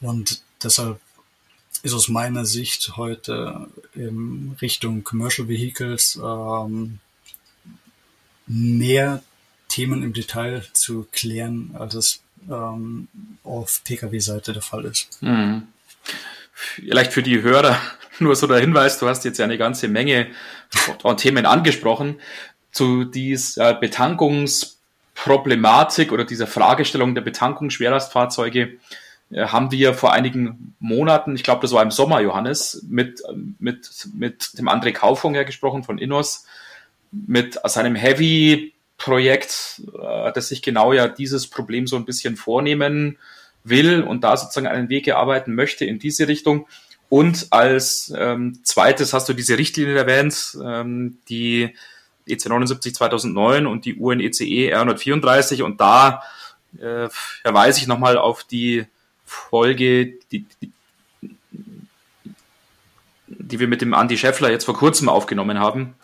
und 0.03 0.43
deshalb 0.63 1.01
ist 1.83 1.95
aus 1.95 2.09
meiner 2.09 2.45
Sicht 2.45 2.97
heute 2.97 3.69
in 3.95 4.57
Richtung 4.61 5.05
Commercial 5.05 5.49
Vehicles 5.49 6.19
ähm, 6.23 6.99
mehr 8.47 9.23
Themen 9.69 10.03
im 10.03 10.13
Detail 10.13 10.65
zu 10.73 11.07
klären, 11.13 11.71
als 11.79 11.95
es 11.95 12.21
ähm, 12.51 13.07
auf 13.43 13.83
Pkw-Seite 13.85 14.53
der 14.53 14.63
Fall 14.63 14.85
ist. 14.85 15.23
Mhm. 15.23 15.69
Vielleicht 16.53 17.13
für 17.13 17.23
die 17.23 17.41
Hörer 17.43 17.81
nur 18.19 18.35
so 18.37 18.47
der 18.47 18.59
Hinweis, 18.59 18.99
du 18.99 19.09
hast 19.09 19.25
jetzt 19.25 19.39
ja 19.39 19.45
eine 19.45 19.59
ganze 19.59 19.89
Menge 19.89 20.29
von 21.01 21.17
Themen 21.17 21.47
angesprochen 21.47 22.21
zu 22.71 23.05
dieser 23.05 23.75
Betankungsproblematik 23.75 26.13
oder 26.13 26.25
dieser 26.25 26.47
Fragestellung 26.47 27.15
der 27.15 27.23
Betankung 27.23 27.71
Schwerlastfahrzeuge 27.71 28.79
haben 29.37 29.71
wir 29.71 29.95
vor 29.95 30.13
einigen 30.13 30.75
Monaten, 30.79 31.35
ich 31.35 31.43
glaube, 31.43 31.63
das 31.63 31.73
war 31.73 31.83
im 31.83 31.91
Sommer, 31.91 32.21
Johannes, 32.21 32.85
mit, 32.89 33.23
mit, 33.59 34.09
mit 34.15 34.59
dem 34.59 34.69
André 34.69 34.93
Kaufhunger 34.93 35.45
gesprochen 35.45 35.85
von 35.85 35.99
Innos, 35.99 36.45
mit 37.11 37.59
seinem 37.65 37.95
Heavy-Projekt, 37.95 39.83
äh, 40.01 40.33
das 40.33 40.49
sich 40.49 40.63
genau 40.63 40.93
ja 40.93 41.09
dieses 41.09 41.47
Problem 41.47 41.87
so 41.87 41.97
ein 41.97 42.05
bisschen 42.05 42.37
vornehmen 42.37 43.19
will 43.65 44.03
und 44.03 44.25
da 44.25 44.37
sozusagen 44.37 44.67
einen 44.67 44.89
Weg 44.89 45.07
erarbeiten 45.07 45.55
möchte 45.55 45.85
in 45.85 45.99
diese 45.99 46.29
Richtung. 46.29 46.67
Und 47.09 47.49
als 47.51 48.13
ähm, 48.17 48.61
zweites 48.65 49.13
hast 49.13 49.29
du 49.29 49.35
diese 49.35 49.59
Richtlinien 49.59 49.97
erwähnt, 49.97 50.57
ähm, 50.65 51.19
die 51.29 51.75
EC 52.27 52.47
79 52.47 52.95
2009 52.95 53.67
und 53.67 53.85
die 53.85 53.97
UNECE 53.97 54.75
R134 54.75 55.63
und 55.63 55.81
da 55.81 56.23
äh, 56.81 57.09
verweise 57.43 57.81
ich 57.81 57.87
nochmal 57.87 58.17
auf 58.17 58.45
die 58.45 58.87
Folge, 59.33 60.15
die, 60.31 60.47
die, 60.61 60.73
die 63.27 63.61
wir 63.61 63.69
mit 63.69 63.81
dem 63.81 63.95
Andy 63.95 64.19
Scheffler 64.19 64.51
jetzt 64.51 64.65
vor 64.65 64.77
kurzem 64.77 65.09
aufgenommen 65.09 65.59
haben, 65.59 65.95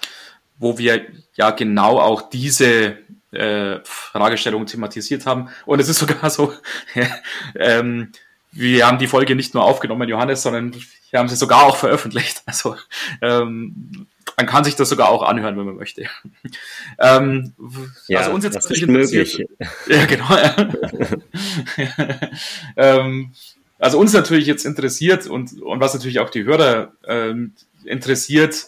wo 0.59 0.79
wir 0.79 1.07
ja 1.35 1.51
genau 1.51 2.01
auch 2.01 2.23
diese 2.31 2.99
äh, 3.31 3.79
Fragestellung 3.85 4.67
thematisiert 4.67 5.27
haben. 5.27 5.51
Und 5.67 5.81
es 5.81 5.89
ist 5.89 5.99
sogar 5.99 6.31
so, 6.31 6.55
ähm, 7.55 8.13
wir 8.51 8.87
haben 8.87 8.99
die 8.99 9.07
Folge 9.07 9.37
nicht 9.37 9.55
nur 9.55 9.65
aufgenommen, 9.65 10.09
Johannes, 10.09 10.43
sondern 10.43 10.75
wir 10.75 11.19
haben 11.19 11.29
sie 11.29 11.37
sogar 11.37 11.65
auch 11.65 11.77
veröffentlicht. 11.77 12.43
Also 12.47 12.77
ähm, 13.21 14.07
man 14.37 14.47
kann 14.47 14.65
sich 14.65 14.77
das 14.77 14.89
sogar 14.89 15.09
auch 15.09 15.23
anhören, 15.23 15.57
wenn 15.57 15.67
man 15.67 15.77
möchte. 15.77 16.05
Ähm, 17.01 17.55
ja, 18.09 18.19
also 18.19 18.33
uns 18.33 18.45
jetzt 18.45 18.57
das 18.57 18.71
ist 18.71 18.87
möglich. 18.87 19.45
Ja, 19.87 20.05
genau. 20.07 20.27
ähm, 22.77 23.33
also 23.79 23.99
uns 23.99 24.13
natürlich 24.13 24.47
jetzt 24.47 24.67
interessiert 24.67 25.29
und, 25.29 25.63
und 25.63 25.81
was 25.81 25.95
natürlich 25.95 26.19
auch 26.19 26.31
die 26.31 26.43
Hörer 26.43 26.93
ähm, 27.07 27.53
interessiert, 27.85 28.67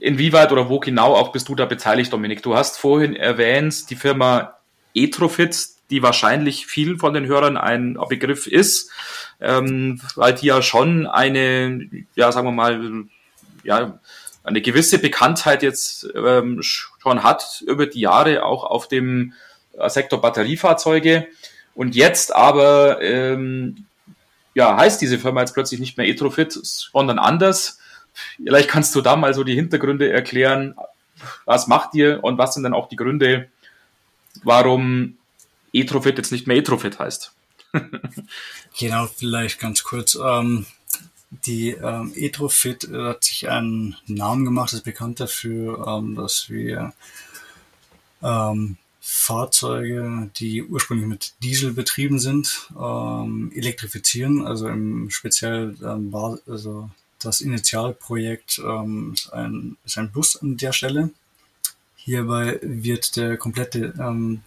inwieweit 0.00 0.52
oder 0.52 0.68
wo 0.68 0.80
genau 0.80 1.14
auch 1.14 1.32
bist 1.32 1.48
du 1.48 1.54
da 1.54 1.66
beteiligt, 1.66 2.12
Dominik? 2.12 2.42
Du 2.42 2.56
hast 2.56 2.78
vorhin 2.78 3.14
erwähnt, 3.14 3.90
die 3.90 3.96
Firma 3.96 4.54
Etrofit, 4.94 5.68
die 5.90 6.02
wahrscheinlich 6.02 6.66
vielen 6.66 6.98
von 6.98 7.14
den 7.14 7.26
Hörern 7.26 7.56
ein 7.56 7.98
Begriff 8.08 8.46
ist, 8.46 8.90
ähm, 9.40 10.00
weil 10.14 10.34
die 10.34 10.46
ja 10.46 10.62
schon 10.62 11.06
eine, 11.06 11.88
ja, 12.14 12.32
sagen 12.32 12.48
wir 12.48 12.52
mal, 12.52 13.04
ja, 13.62 13.98
eine 14.42 14.60
gewisse 14.60 14.98
Bekanntheit 14.98 15.62
jetzt 15.62 16.08
ähm, 16.14 16.62
schon 16.62 17.22
hat 17.22 17.62
über 17.66 17.86
die 17.86 18.00
Jahre 18.00 18.44
auch 18.44 18.64
auf 18.64 18.88
dem 18.88 19.32
äh, 19.76 19.88
Sektor 19.88 20.20
Batteriefahrzeuge. 20.20 21.26
Und 21.74 21.94
jetzt 21.94 22.34
aber 22.34 23.02
ähm, 23.02 23.86
ja, 24.54 24.76
heißt 24.76 25.02
diese 25.02 25.18
Firma 25.18 25.40
jetzt 25.40 25.52
plötzlich 25.52 25.80
nicht 25.80 25.98
mehr 25.98 26.08
Etrofit, 26.08 26.52
sondern 26.52 27.18
anders. 27.18 27.78
Vielleicht 28.42 28.70
kannst 28.70 28.94
du 28.94 29.02
da 29.02 29.14
mal 29.16 29.34
so 29.34 29.44
die 29.44 29.54
Hintergründe 29.54 30.10
erklären. 30.10 30.74
Was 31.44 31.66
macht 31.66 31.94
ihr 31.94 32.24
und 32.24 32.38
was 32.38 32.54
sind 32.54 32.62
dann 32.62 32.72
auch 32.72 32.88
die 32.88 32.96
Gründe, 32.96 33.48
warum 34.44 35.18
Etrofit 35.80 36.18
jetzt 36.18 36.32
nicht 36.32 36.46
mehr 36.46 36.56
Etrofit 36.56 36.98
heißt? 36.98 37.32
genau, 38.78 39.06
vielleicht 39.06 39.58
ganz 39.60 39.82
kurz. 39.84 40.16
Ähm, 40.22 40.66
die 41.30 41.70
ähm, 41.70 42.12
Etrofit 42.14 42.88
hat 42.92 43.24
sich 43.24 43.48
einen 43.48 43.96
Namen 44.06 44.44
gemacht, 44.44 44.72
ist 44.72 44.84
bekannt 44.84 45.20
dafür, 45.20 45.86
ähm, 45.86 46.14
dass 46.14 46.48
wir 46.48 46.92
ähm, 48.22 48.76
Fahrzeuge, 49.08 50.30
die 50.36 50.64
ursprünglich 50.64 51.06
mit 51.06 51.34
Diesel 51.42 51.72
betrieben 51.72 52.18
sind, 52.18 52.68
ähm, 52.76 53.52
elektrifizieren. 53.54 54.44
Also 54.44 54.68
im 54.68 55.10
speziell 55.10 55.76
ähm, 55.82 56.12
war 56.12 56.38
also 56.48 56.90
das 57.20 57.40
Initialprojekt 57.40 58.60
ähm, 58.64 59.12
ist, 59.14 59.32
ein, 59.32 59.76
ist 59.84 59.98
ein 59.98 60.10
Bus 60.10 60.36
an 60.36 60.56
der 60.56 60.72
Stelle. 60.72 61.10
Hierbei 61.94 62.58
wird 62.62 63.16
der 63.16 63.36
komplette 63.36 63.94
ähm, 63.98 64.42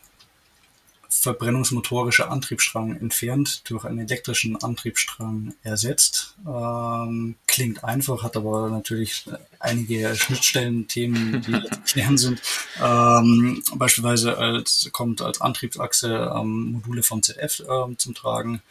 verbrennungsmotorische 1.09 2.29
Antriebsstrang 2.29 2.95
entfernt, 2.95 3.69
durch 3.69 3.83
einen 3.83 3.99
elektrischen 3.99 4.55
Antriebsstrang 4.61 5.55
ersetzt. 5.63 6.35
Ähm, 6.47 7.35
klingt 7.47 7.83
einfach, 7.83 8.21
hat 8.21 8.37
aber 8.37 8.69
natürlich 8.69 9.25
einige 9.59 10.15
Schnittstellen-Themen, 10.15 11.41
die 11.41 11.51
zu 11.69 11.81
klären 11.81 12.17
sind. 12.17 12.39
Ähm, 12.81 13.63
beispielsweise 13.73 14.37
als, 14.37 14.87
kommt 14.91 15.23
als 15.23 15.41
Antriebsachse 15.41 16.31
ähm, 16.35 16.73
Module 16.73 17.01
von 17.01 17.23
ZF 17.23 17.63
ähm, 17.67 17.97
zum 17.97 18.13
Tragen. 18.13 18.61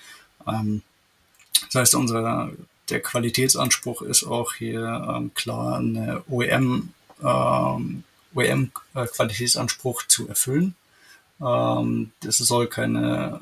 Ähm, 0.47 0.83
das 1.67 1.81
heißt, 1.81 1.97
unser 1.97 2.53
der 2.89 3.03
Qualitätsanspruch 3.03 4.03
ist 4.03 4.23
auch 4.25 4.55
hier 4.55 5.09
ähm, 5.15 5.35
klar, 5.35 5.79
eine 5.79 6.23
OEM, 6.29 6.95
OEM-Qualitätsanspruch 7.21 10.07
zu 10.07 10.29
erfüllen. 10.29 10.77
Ähm, 11.41 12.13
das 12.21 12.39
soll 12.39 12.67
keine 12.69 13.41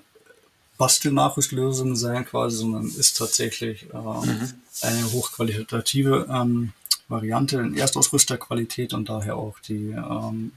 Bastelnachrüstlösung 0.79 1.97
sein 1.97 2.25
quasi, 2.27 2.57
sondern 2.57 2.87
ist 2.87 3.17
tatsächlich 3.17 3.87
ähm, 3.95 4.01
mhm. 4.01 4.53
eine 4.83 5.13
hochqualitative 5.13 6.27
ähm, 6.31 6.73
Variante 7.09 7.59
in 7.59 7.77
Erstausrüsterqualität 7.77 8.93
und 8.93 9.09
daher 9.09 9.37
auch 9.37 9.59
die, 9.61 9.91
ähm, 9.91 10.53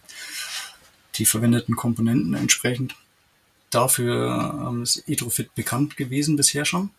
die 1.15 1.25
verwendeten 1.25 1.75
Komponenten 1.75 2.33
entsprechend. 2.33 2.95
Dafür 3.69 4.67
ähm, 4.67 4.83
ist 4.83 5.07
Etrofit 5.07 5.53
bekannt 5.55 5.95
gewesen 5.95 6.35
bisher 6.35 6.65
schon 6.65 6.89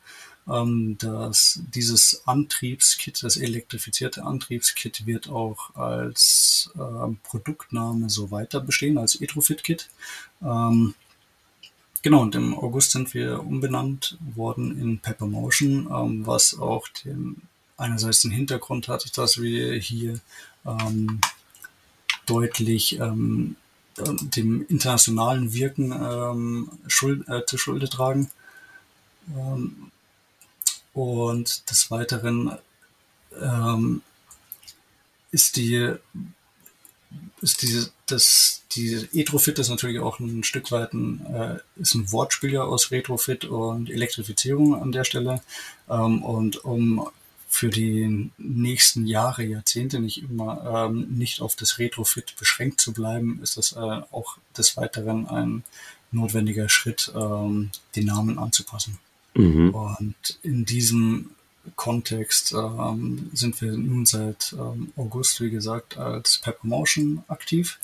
ähm, 0.51 0.99
dass 0.99 1.61
dieses 1.75 2.23
Antriebskit, 2.27 3.23
das 3.23 3.37
elektrifizierte 3.37 4.25
Antriebskit, 4.25 5.07
wird 5.07 5.29
auch 5.29 5.75
als 5.77 6.71
äh, 6.75 7.15
Produktname 7.23 8.11
so 8.11 8.31
weiter 8.31 8.61
bestehen, 8.61 8.99
als 8.99 9.21
Etrofit-Kit. 9.21 9.89
Ähm, 10.43 10.95
genau, 12.03 12.23
und 12.23 12.35
im 12.35 12.55
August 12.55 12.93
sind 12.93 13.15
wir 13.15 13.41
umbenannt 13.41 14.19
worden 14.35 14.81
in 14.81 14.99
Pepper 14.99 15.27
Motion, 15.27 15.89
ähm, 15.93 16.27
was 16.27 16.59
auch 16.59 16.89
den, 16.89 17.43
einerseits 17.77 18.23
den 18.23 18.33
Hintergrund 18.33 18.89
hat, 18.89 19.17
dass 19.17 19.41
wir 19.41 19.75
hier 19.75 20.21
ähm, 20.67 21.21
deutlich 22.27 22.99
ähm, 22.99 23.57
dem 23.99 24.67
internationalen 24.69 25.53
Wirken 25.53 25.93
ähm, 25.93 26.71
Schuld, 26.87 27.29
äh, 27.29 27.43
Schulde 27.57 27.89
tragen. 27.89 28.31
Und 30.93 31.71
des 31.71 31.91
Weiteren 31.91 32.57
ähm, 33.41 34.03
ist 35.31 35.57
die 35.57 35.95
ist 37.41 37.63
die, 37.63 37.85
das, 38.07 38.63
die 38.73 39.09
Etrofit 39.13 39.59
ist 39.59 39.69
natürlich 39.69 40.01
auch 40.01 40.21
ein 40.21 40.45
Stück 40.45 40.71
weit 40.71 40.93
ein, 40.93 41.25
äh, 41.27 41.59
ist 41.81 41.95
ein 41.95 42.13
Wortspiel 42.13 42.53
ja 42.53 42.63
aus 42.63 42.91
Retrofit 42.91 43.45
und 43.45 43.91
Elektrifizierung 43.91 44.81
an 44.81 44.93
der 44.93 45.05
Stelle. 45.05 45.43
Ähm, 45.89 46.23
und 46.23 46.65
um 46.65 47.09
für 47.49 47.71
die 47.71 48.31
nächsten 48.39 49.07
Jahre, 49.07 49.43
Jahrzehnte 49.43 49.99
nicht 49.99 50.23
immer 50.23 50.89
ähm, 50.89 51.09
nicht 51.17 51.41
auf 51.41 51.57
das 51.57 51.79
Retrofit 51.79 52.37
beschränkt 52.39 52.81
zu 52.81 52.93
bleiben, 52.93 53.41
ist 53.43 53.57
das 53.57 53.73
äh, 53.73 53.79
auch 53.79 54.39
des 54.57 54.77
Weiteren 54.77 55.27
ein 55.27 55.65
notwendiger 56.13 56.69
Schritt, 56.69 57.13
ähm, 57.15 57.71
den 57.97 58.07
Namen 58.07 58.39
anzupassen. 58.39 58.99
Mhm. 59.35 59.71
Und 59.71 60.39
in 60.43 60.65
diesem 60.65 61.31
Kontext 61.77 62.53
ähm, 62.53 63.31
sind 63.33 63.61
wir 63.61 63.73
nun 63.73 64.07
seit 64.07 64.55
ähm, 64.59 64.93
August, 64.97 65.41
wie 65.41 65.51
gesagt, 65.51 65.99
als 65.99 66.39
Peppermotion 66.39 67.23
aktiv, 67.29 67.79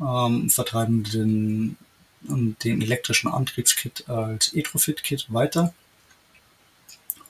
ähm, 0.00 0.48
vertreiben 0.48 1.04
den, 1.04 1.76
den 2.22 2.82
elektrischen 2.82 3.28
Antriebskit 3.28 4.08
als 4.08 4.52
Etrofit-Kit 4.54 5.26
weiter 5.32 5.74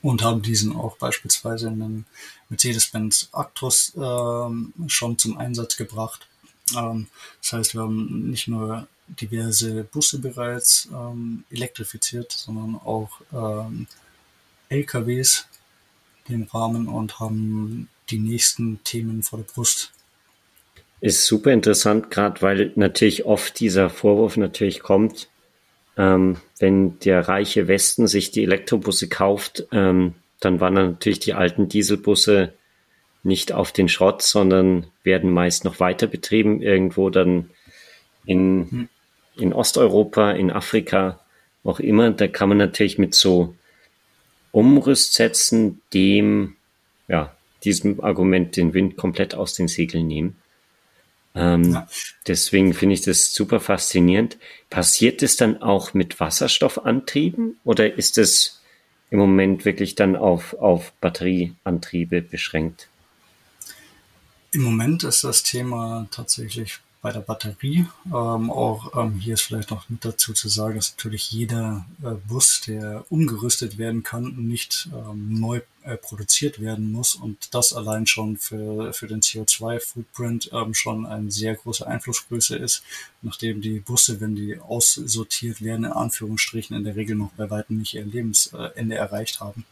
und 0.02 0.22
haben 0.22 0.42
diesen 0.42 0.76
auch 0.76 0.96
beispielsweise 0.98 1.68
in 1.68 1.82
einem 1.82 2.04
Mercedes-Benz 2.48 3.30
Actros 3.32 3.92
ähm, 3.96 4.72
schon 4.86 5.18
zum 5.18 5.38
Einsatz 5.38 5.76
gebracht. 5.76 6.28
Ähm, 6.76 7.08
das 7.42 7.52
heißt, 7.52 7.74
wir 7.74 7.82
haben 7.82 8.30
nicht 8.30 8.48
nur 8.48 8.86
diverse 9.08 9.84
Busse 9.84 10.18
bereits 10.20 10.88
ähm, 10.92 11.44
elektrifiziert, 11.50 12.32
sondern 12.32 12.76
auch 12.76 13.20
ähm, 13.32 13.86
LKWs 14.68 15.46
im 16.28 16.44
Rahmen 16.44 16.88
und 16.88 17.20
haben 17.20 17.88
die 18.10 18.18
nächsten 18.18 18.82
Themen 18.84 19.22
vor 19.22 19.38
der 19.38 19.46
Brust. 19.46 19.92
Ist 21.00 21.26
super 21.26 21.52
interessant, 21.52 22.10
gerade 22.10 22.42
weil 22.42 22.72
natürlich 22.74 23.24
oft 23.24 23.60
dieser 23.60 23.90
Vorwurf 23.90 24.36
natürlich 24.36 24.80
kommt, 24.80 25.28
ähm, 25.96 26.38
wenn 26.58 26.98
der 27.00 27.28
reiche 27.28 27.68
Westen 27.68 28.06
sich 28.06 28.30
die 28.30 28.42
Elektrobusse 28.42 29.08
kauft, 29.08 29.66
ähm, 29.72 30.14
dann 30.40 30.60
wandern 30.60 30.92
natürlich 30.92 31.20
die 31.20 31.34
alten 31.34 31.68
Dieselbusse 31.68 32.52
nicht 33.22 33.52
auf 33.52 33.72
den 33.72 33.88
Schrott, 33.88 34.22
sondern 34.22 34.86
werden 35.02 35.30
meist 35.30 35.64
noch 35.64 35.80
weiter 35.80 36.06
betrieben, 36.06 36.62
irgendwo 36.62 37.10
dann 37.10 37.50
in, 38.24 38.70
hm. 38.70 38.88
In 39.36 39.52
Osteuropa, 39.52 40.32
in 40.32 40.50
Afrika, 40.50 41.20
auch 41.64 41.80
immer. 41.80 42.10
Da 42.10 42.28
kann 42.28 42.48
man 42.48 42.58
natürlich 42.58 42.98
mit 42.98 43.14
so 43.14 43.54
Umrüstsätzen 44.52 45.82
dem, 45.92 46.56
ja, 47.08 47.34
diesem 47.64 48.00
Argument 48.00 48.56
den 48.56 48.74
Wind 48.74 48.96
komplett 48.96 49.34
aus 49.34 49.54
den 49.54 49.68
Segeln 49.68 50.06
nehmen. 50.06 50.36
Ähm, 51.34 51.72
ja. 51.72 51.88
Deswegen 52.26 52.72
finde 52.72 52.94
ich 52.94 53.02
das 53.02 53.34
super 53.34 53.60
faszinierend. 53.60 54.38
Passiert 54.70 55.22
es 55.22 55.36
dann 55.36 55.60
auch 55.60 55.92
mit 55.92 56.18
Wasserstoffantrieben 56.18 57.58
oder 57.64 57.94
ist 57.94 58.16
es 58.16 58.62
im 59.10 59.18
Moment 59.18 59.64
wirklich 59.64 59.94
dann 59.94 60.16
auf, 60.16 60.54
auf 60.54 60.92
Batterieantriebe 61.00 62.22
beschränkt? 62.22 62.88
Im 64.52 64.62
Moment 64.62 65.04
ist 65.04 65.22
das 65.24 65.42
Thema 65.42 66.08
tatsächlich 66.10 66.78
bei 67.06 67.12
der 67.12 67.20
Batterie. 67.20 67.86
Ähm, 68.06 68.50
auch 68.50 68.96
ähm, 68.96 69.14
hier 69.14 69.34
ist 69.34 69.42
vielleicht 69.42 69.70
noch 69.70 69.88
mit 69.88 70.04
dazu 70.04 70.32
zu 70.32 70.48
sagen, 70.48 70.74
dass 70.74 70.96
natürlich 70.96 71.30
jeder 71.30 71.86
äh, 72.02 72.14
Bus, 72.26 72.62
der 72.66 73.04
umgerüstet 73.10 73.78
werden 73.78 74.02
kann, 74.02 74.34
nicht 74.34 74.88
ähm, 74.92 75.38
neu 75.38 75.60
äh, 75.84 75.96
produziert 75.98 76.60
werden 76.60 76.90
muss. 76.90 77.14
Und 77.14 77.54
das 77.54 77.72
allein 77.72 78.08
schon 78.08 78.38
für, 78.38 78.92
für 78.92 79.06
den 79.06 79.20
CO2-Footprint 79.20 80.50
ähm, 80.52 80.74
schon 80.74 81.06
eine 81.06 81.30
sehr 81.30 81.54
große 81.54 81.86
Einflussgröße 81.86 82.56
ist, 82.56 82.82
nachdem 83.22 83.60
die 83.60 83.78
Busse, 83.78 84.20
wenn 84.20 84.34
die 84.34 84.58
aussortiert 84.58 85.62
werden, 85.62 85.84
in 85.84 85.92
Anführungsstrichen 85.92 86.76
in 86.76 86.82
der 86.82 86.96
Regel 86.96 87.14
noch 87.14 87.30
bei 87.36 87.48
weitem 87.48 87.78
nicht 87.78 87.94
ihr 87.94 88.04
Lebensende 88.04 88.96
erreicht 88.96 89.38
haben. 89.38 89.64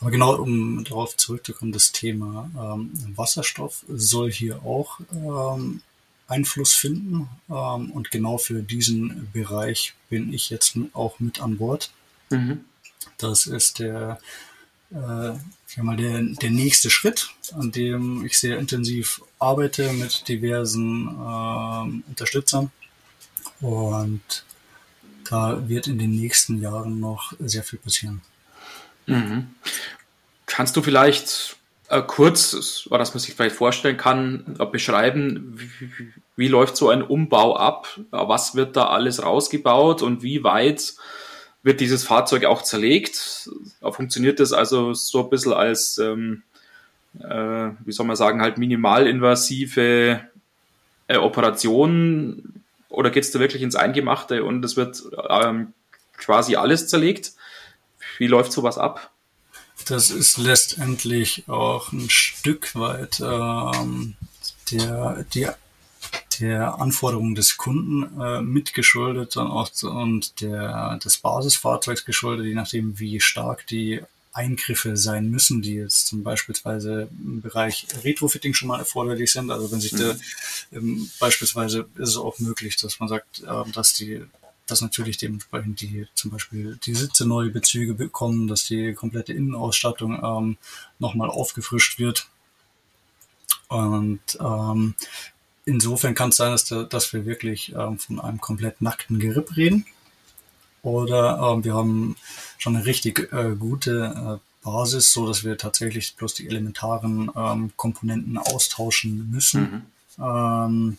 Aber 0.00 0.10
genau, 0.10 0.36
um 0.36 0.84
darauf 0.84 1.16
zurückzukommen, 1.16 1.72
das 1.72 1.92
Thema 1.92 2.50
ähm, 2.56 2.92
Wasserstoff 3.16 3.84
soll 3.88 4.30
hier 4.30 4.64
auch 4.64 5.00
ähm, 5.12 5.82
Einfluss 6.28 6.74
finden. 6.74 7.28
Ähm, 7.48 7.90
und 7.90 8.10
genau 8.10 8.38
für 8.38 8.62
diesen 8.62 9.30
Bereich 9.32 9.94
bin 10.08 10.32
ich 10.32 10.50
jetzt 10.50 10.78
auch 10.92 11.18
mit 11.18 11.40
an 11.40 11.56
Bord. 11.58 11.90
Mhm. 12.30 12.64
Das 13.16 13.46
ist 13.46 13.80
der, 13.80 14.20
äh, 14.92 15.32
ich 15.68 15.76
mal, 15.78 15.96
der, 15.96 16.22
der 16.22 16.50
nächste 16.50 16.90
Schritt, 16.90 17.30
an 17.52 17.72
dem 17.72 18.24
ich 18.24 18.38
sehr 18.38 18.58
intensiv 18.58 19.20
arbeite 19.38 19.92
mit 19.92 20.28
diversen 20.28 21.08
äh, 21.08 22.08
Unterstützern. 22.08 22.70
Und 23.60 24.44
da 25.28 25.68
wird 25.68 25.88
in 25.88 25.98
den 25.98 26.12
nächsten 26.12 26.60
Jahren 26.60 27.00
noch 27.00 27.32
sehr 27.40 27.64
viel 27.64 27.78
passieren. 27.80 28.22
Mhm. 29.08 29.46
Kannst 30.46 30.76
du 30.76 30.82
vielleicht 30.82 31.56
äh, 31.88 32.02
kurz, 32.02 32.86
dass 32.90 33.14
man 33.14 33.20
sich 33.20 33.34
vielleicht 33.34 33.56
vorstellen 33.56 33.96
kann, 33.96 34.56
äh, 34.58 34.66
beschreiben, 34.66 35.54
wie, 35.56 36.12
wie, 36.36 36.48
läuft 36.48 36.76
so 36.76 36.90
ein 36.90 37.02
Umbau 37.02 37.56
ab? 37.56 37.88
Was 38.10 38.54
wird 38.54 38.76
da 38.76 38.88
alles 38.88 39.22
rausgebaut 39.22 40.02
und 40.02 40.22
wie 40.22 40.44
weit 40.44 40.94
wird 41.62 41.80
dieses 41.80 42.04
Fahrzeug 42.04 42.44
auch 42.44 42.62
zerlegt? 42.62 43.50
Funktioniert 43.82 44.40
das 44.40 44.52
also 44.52 44.92
so 44.94 45.24
ein 45.24 45.30
bisschen 45.30 45.54
als, 45.54 45.98
ähm, 45.98 46.42
äh, 47.20 47.70
wie 47.84 47.92
soll 47.92 48.06
man 48.06 48.16
sagen, 48.16 48.42
halt 48.42 48.58
minimalinvasive 48.58 50.20
äh, 51.08 51.16
Operation 51.16 52.62
oder 52.90 53.10
geht 53.10 53.24
es 53.24 53.30
da 53.30 53.40
wirklich 53.40 53.62
ins 53.62 53.76
Eingemachte 53.76 54.44
und 54.44 54.64
es 54.64 54.76
wird 54.76 55.02
ähm, 55.30 55.72
quasi 56.16 56.56
alles 56.56 56.88
zerlegt? 56.88 57.32
Wie 58.18 58.26
läuft 58.26 58.52
sowas 58.52 58.78
ab? 58.78 59.10
Das 59.86 60.10
ist 60.10 60.36
letztendlich 60.38 61.48
auch 61.48 61.92
ein 61.92 62.10
Stück 62.10 62.74
weit 62.74 63.20
ähm, 63.20 64.16
der, 64.72 65.24
der, 65.34 65.56
der 66.40 66.80
Anforderungen 66.80 67.34
des 67.34 67.56
Kunden 67.56 68.20
äh, 68.20 68.42
mitgeschuldet 68.42 69.36
und, 69.36 69.46
auch, 69.46 69.70
und 69.82 70.40
der, 70.40 70.98
des 70.98 71.18
Basisfahrzeugs 71.18 72.04
geschuldet, 72.04 72.46
je 72.46 72.54
nachdem, 72.54 72.98
wie 72.98 73.20
stark 73.20 73.66
die 73.68 74.02
Eingriffe 74.32 74.96
sein 74.96 75.30
müssen, 75.30 75.62
die 75.62 75.74
jetzt 75.74 76.06
zum 76.06 76.22
beispielsweise 76.22 77.08
im 77.24 77.40
Bereich 77.40 77.86
Retrofitting 78.04 78.54
schon 78.54 78.68
mal 78.68 78.78
erforderlich 78.78 79.32
sind. 79.32 79.50
Also 79.50 79.72
wenn 79.72 79.80
sich 79.80 79.92
mhm. 79.92 79.98
der, 79.98 80.16
ähm, 80.72 81.10
beispielsweise 81.18 81.88
ist 81.96 82.10
es 82.10 82.16
auch 82.16 82.38
möglich, 82.38 82.76
dass 82.76 83.00
man 83.00 83.08
sagt, 83.08 83.42
äh, 83.42 83.72
dass 83.72 83.94
die 83.94 84.22
dass 84.70 84.80
natürlich 84.80 85.16
dementsprechend 85.16 85.80
die 85.80 86.06
zum 86.14 86.30
Beispiel 86.30 86.78
die 86.84 86.94
Sitze 86.94 87.26
neue 87.26 87.50
Bezüge 87.50 87.94
bekommen, 87.94 88.46
dass 88.48 88.64
die 88.64 88.92
komplette 88.94 89.32
Innenausstattung 89.32 90.22
ähm, 90.22 90.56
nochmal 90.98 91.30
aufgefrischt 91.30 91.98
wird. 91.98 92.28
Und 93.68 94.20
ähm, 94.40 94.94
insofern 95.64 96.14
kann 96.14 96.30
es 96.30 96.36
sein, 96.36 96.52
dass, 96.52 96.64
der, 96.64 96.84
dass 96.84 97.12
wir 97.12 97.26
wirklich 97.26 97.74
ähm, 97.74 97.98
von 97.98 98.20
einem 98.20 98.40
komplett 98.40 98.80
nackten 98.80 99.18
Geripp 99.18 99.56
reden. 99.56 99.86
Oder 100.82 101.38
ähm, 101.38 101.64
wir 101.64 101.74
haben 101.74 102.16
schon 102.56 102.76
eine 102.76 102.86
richtig 102.86 103.32
äh, 103.32 103.54
gute 103.58 104.38
äh, 104.40 104.64
Basis, 104.64 105.12
so 105.12 105.26
dass 105.26 105.44
wir 105.44 105.56
tatsächlich 105.56 106.16
bloß 106.16 106.34
die 106.34 106.48
elementaren 106.48 107.30
ähm, 107.36 107.72
Komponenten 107.76 108.38
austauschen 108.38 109.30
müssen. 109.30 109.84
Mhm. 110.16 110.24
Ähm, 110.24 110.98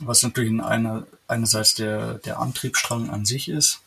was 0.00 0.22
natürlich 0.22 0.60
eine, 0.62 1.06
einerseits 1.26 1.74
der, 1.74 2.14
der 2.14 2.40
Antriebsstrang 2.40 3.10
an 3.10 3.24
sich 3.24 3.48
ist 3.48 3.80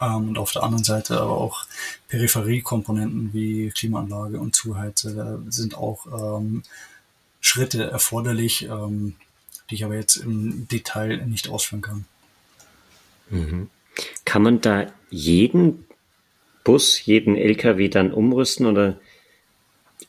ähm, 0.00 0.30
und 0.30 0.38
auf 0.38 0.52
der 0.52 0.62
anderen 0.62 0.84
Seite 0.84 1.20
aber 1.20 1.36
auch 1.36 1.64
Peripheriekomponenten 2.08 3.32
wie 3.32 3.70
Klimaanlage 3.70 4.40
und 4.40 4.54
Zuheize 4.54 5.14
da 5.14 5.38
sind 5.48 5.76
auch 5.76 6.38
ähm, 6.38 6.62
Schritte 7.40 7.84
erforderlich, 7.84 8.64
ähm, 8.64 9.16
die 9.68 9.76
ich 9.76 9.84
aber 9.84 9.94
jetzt 9.94 10.16
im 10.16 10.68
Detail 10.68 11.26
nicht 11.26 11.48
ausführen 11.48 11.82
kann. 11.82 12.04
Mhm. 13.30 13.70
Kann 14.24 14.42
man 14.42 14.60
da 14.60 14.86
jeden 15.10 15.86
Bus, 16.64 17.04
jeden 17.04 17.36
LKW 17.36 17.88
dann 17.88 18.12
umrüsten 18.12 18.66
oder 18.66 18.98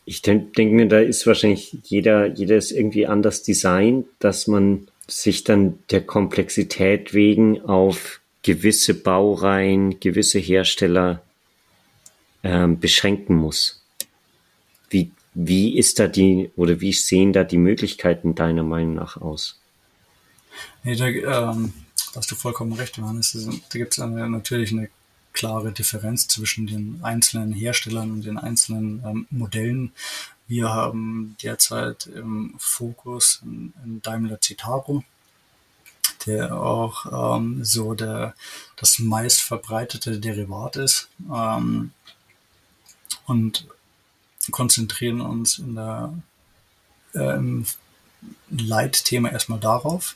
ich 0.06 0.22
denke 0.22 0.64
mir, 0.64 0.88
da 0.88 1.00
ist 1.00 1.26
wahrscheinlich 1.28 1.78
jeder, 1.84 2.28
jeder 2.28 2.58
ist 2.58 2.72
irgendwie 2.72 3.08
anders 3.08 3.44
designt, 3.44 4.08
dass 4.20 4.48
man 4.48 4.88
sich 5.08 5.44
dann 5.44 5.80
der 5.90 6.02
Komplexität 6.02 7.14
wegen 7.14 7.62
auf 7.62 8.22
gewisse 8.44 8.94
Baureihen, 8.94 10.00
gewisse 10.00 10.40
Hersteller 10.40 11.22
ähm, 12.44 12.80
beschränken 12.80 13.36
muss. 13.36 13.84
Wie, 14.90 15.12
wie 15.34 15.78
ist 15.78 16.00
da 16.00 16.08
die, 16.08 16.50
oder 16.56 16.82
wie 16.82 16.94
sehen 16.94 17.34
da 17.34 17.44
die 17.44 17.58
Möglichkeiten 17.58 18.36
deiner 18.36 18.64
Meinung 18.64 18.96
nach 18.96 19.18
aus? 19.18 19.60
Nee, 20.84 20.96
da, 20.96 21.08
ähm, 21.08 21.74
hast 22.16 22.32
du 22.32 22.36
vollkommen 22.36 22.74
recht, 22.74 22.98
Johannes. 22.98 23.32
Da 23.72 23.80
gibt 23.80 23.94
es 23.94 23.98
natürlich 24.00 24.72
eine 24.72 24.90
klare 25.34 25.72
Differenz 25.72 26.28
zwischen 26.28 26.68
den 26.68 27.00
einzelnen 27.04 27.54
Herstellern 27.54 28.12
und 28.12 28.26
den 28.26 28.38
einzelnen 28.38 29.04
ähm, 29.06 29.28
Modellen. 29.30 29.92
Wir 30.48 30.70
haben 30.70 31.38
derzeit 31.42 32.08
im 32.08 32.56
Fokus 32.58 33.42
in, 33.44 34.02
Daimler 34.04 34.40
Citaro, 34.42 35.04
der 36.26 36.58
auch 36.58 37.38
ähm, 37.38 37.64
so 37.64 37.94
der, 37.94 38.36
das 38.76 39.00
meist 39.00 39.42
verbreitete 39.42 40.20
Derivat 40.20 40.76
ist. 40.76 41.10
Ähm, 41.34 41.92
und 43.28 43.66
konzentrieren 44.52 45.22
uns 45.22 45.60
in 45.60 45.76
der, 45.76 46.14
äh, 47.14 47.36
im 47.38 47.66
Leitthema 48.50 49.30
erstmal 49.30 49.60
darauf. 49.60 50.16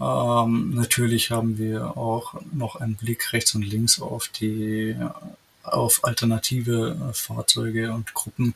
Ähm, 0.00 0.74
natürlich 0.74 1.30
haben 1.30 1.58
wir 1.58 1.96
auch 1.96 2.40
noch 2.52 2.76
einen 2.76 2.94
Blick 2.94 3.32
rechts 3.32 3.54
und 3.54 3.62
links 3.62 4.00
auf 4.00 4.28
die 4.28 4.96
auf 5.62 6.04
alternative 6.04 6.96
äh, 7.10 7.12
Fahrzeuge 7.12 7.92
und 7.92 8.14
Gruppen. 8.14 8.54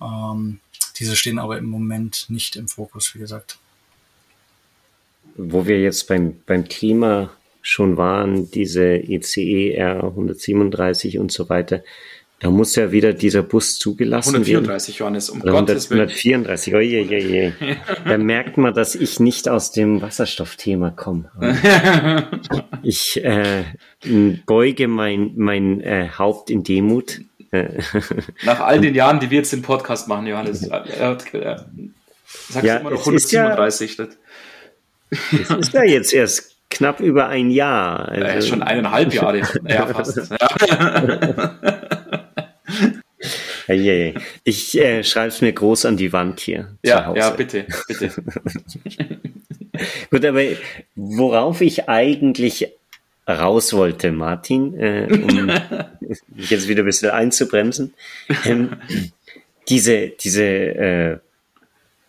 Ähm, 0.00 0.58
diese 0.98 1.16
stehen 1.16 1.38
aber 1.38 1.58
im 1.58 1.66
Moment 1.66 2.26
nicht 2.28 2.56
im 2.56 2.68
Fokus, 2.68 3.14
wie 3.14 3.20
gesagt. 3.20 3.58
Wo 5.36 5.66
wir 5.66 5.80
jetzt 5.80 6.06
beim, 6.08 6.40
beim 6.46 6.64
Klima 6.64 7.30
schon 7.62 7.96
waren, 7.96 8.50
diese 8.50 8.96
ECE 8.96 9.80
R137 9.80 11.18
und 11.18 11.32
so 11.32 11.48
weiter, 11.48 11.82
da 12.40 12.50
muss 12.50 12.74
ja 12.76 12.92
wieder 12.92 13.12
dieser 13.12 13.42
Bus 13.42 13.78
zugelassen 13.78 14.34
134, 14.34 14.94
werden. 14.94 14.98
Johannes, 15.00 15.30
um 15.30 15.38
100, 15.38 15.54
Gottes 15.54 15.90
Willen. 15.90 16.00
134, 16.00 16.74
oje, 16.74 17.00
je, 17.00 17.18
je. 17.18 17.52
Da 18.04 18.18
merkt 18.18 18.58
man, 18.58 18.74
dass 18.74 18.94
ich 18.94 19.20
nicht 19.20 19.48
aus 19.48 19.72
dem 19.72 20.02
Wasserstoffthema 20.02 20.90
komme. 20.90 21.30
Ich 22.86 23.24
äh, 23.24 23.64
beuge 24.44 24.88
mein, 24.88 25.32
mein 25.36 25.80
äh, 25.80 26.10
Haupt 26.18 26.50
in 26.50 26.64
Demut. 26.64 27.22
Nach 28.44 28.60
all 28.60 28.78
den 28.78 28.94
Jahren, 28.94 29.20
die 29.20 29.30
wir 29.30 29.38
jetzt 29.38 29.54
den 29.54 29.62
Podcast 29.62 30.06
machen, 30.06 30.26
Johannes, 30.26 30.64
äh, 30.64 30.76
äh, 30.76 31.16
sagst 31.16 31.32
ja, 32.62 32.74
du 32.74 32.80
immer 32.80 32.90
noch 32.90 33.00
137. 33.00 33.96
Ja, 33.96 34.06
das 35.48 35.50
ist 35.58 35.72
ja 35.72 35.84
jetzt 35.84 36.12
erst 36.12 36.54
knapp 36.74 37.00
über 37.00 37.28
ein 37.28 37.50
Jahr. 37.50 38.08
Also, 38.08 38.26
ja, 38.26 38.42
schon 38.42 38.62
eineinhalb 38.62 39.14
Jahre. 39.14 39.38
ja, 39.66 39.86
fast. 39.86 40.30
Ja. 40.30 41.73
Ich 44.44 44.78
äh, 44.78 45.02
schreibe 45.02 45.28
es 45.28 45.40
mir 45.40 45.52
groß 45.52 45.86
an 45.86 45.96
die 45.96 46.12
Wand 46.12 46.40
hier. 46.40 46.76
Ja, 46.82 47.14
ja, 47.14 47.30
bitte, 47.30 47.66
bitte. 47.88 48.10
Gut, 50.10 50.24
aber 50.24 50.42
worauf 50.94 51.60
ich 51.60 51.88
eigentlich 51.88 52.68
raus 53.28 53.72
wollte, 53.72 54.12
Martin, 54.12 54.78
äh, 54.78 55.08
um 55.10 55.46
mich 56.34 56.50
jetzt 56.50 56.68
wieder 56.68 56.82
ein 56.82 56.86
bisschen 56.86 57.10
einzubremsen, 57.10 57.94
ähm, 58.44 58.76
diese, 59.68 60.08
diese 60.08 60.44
äh, 60.44 61.18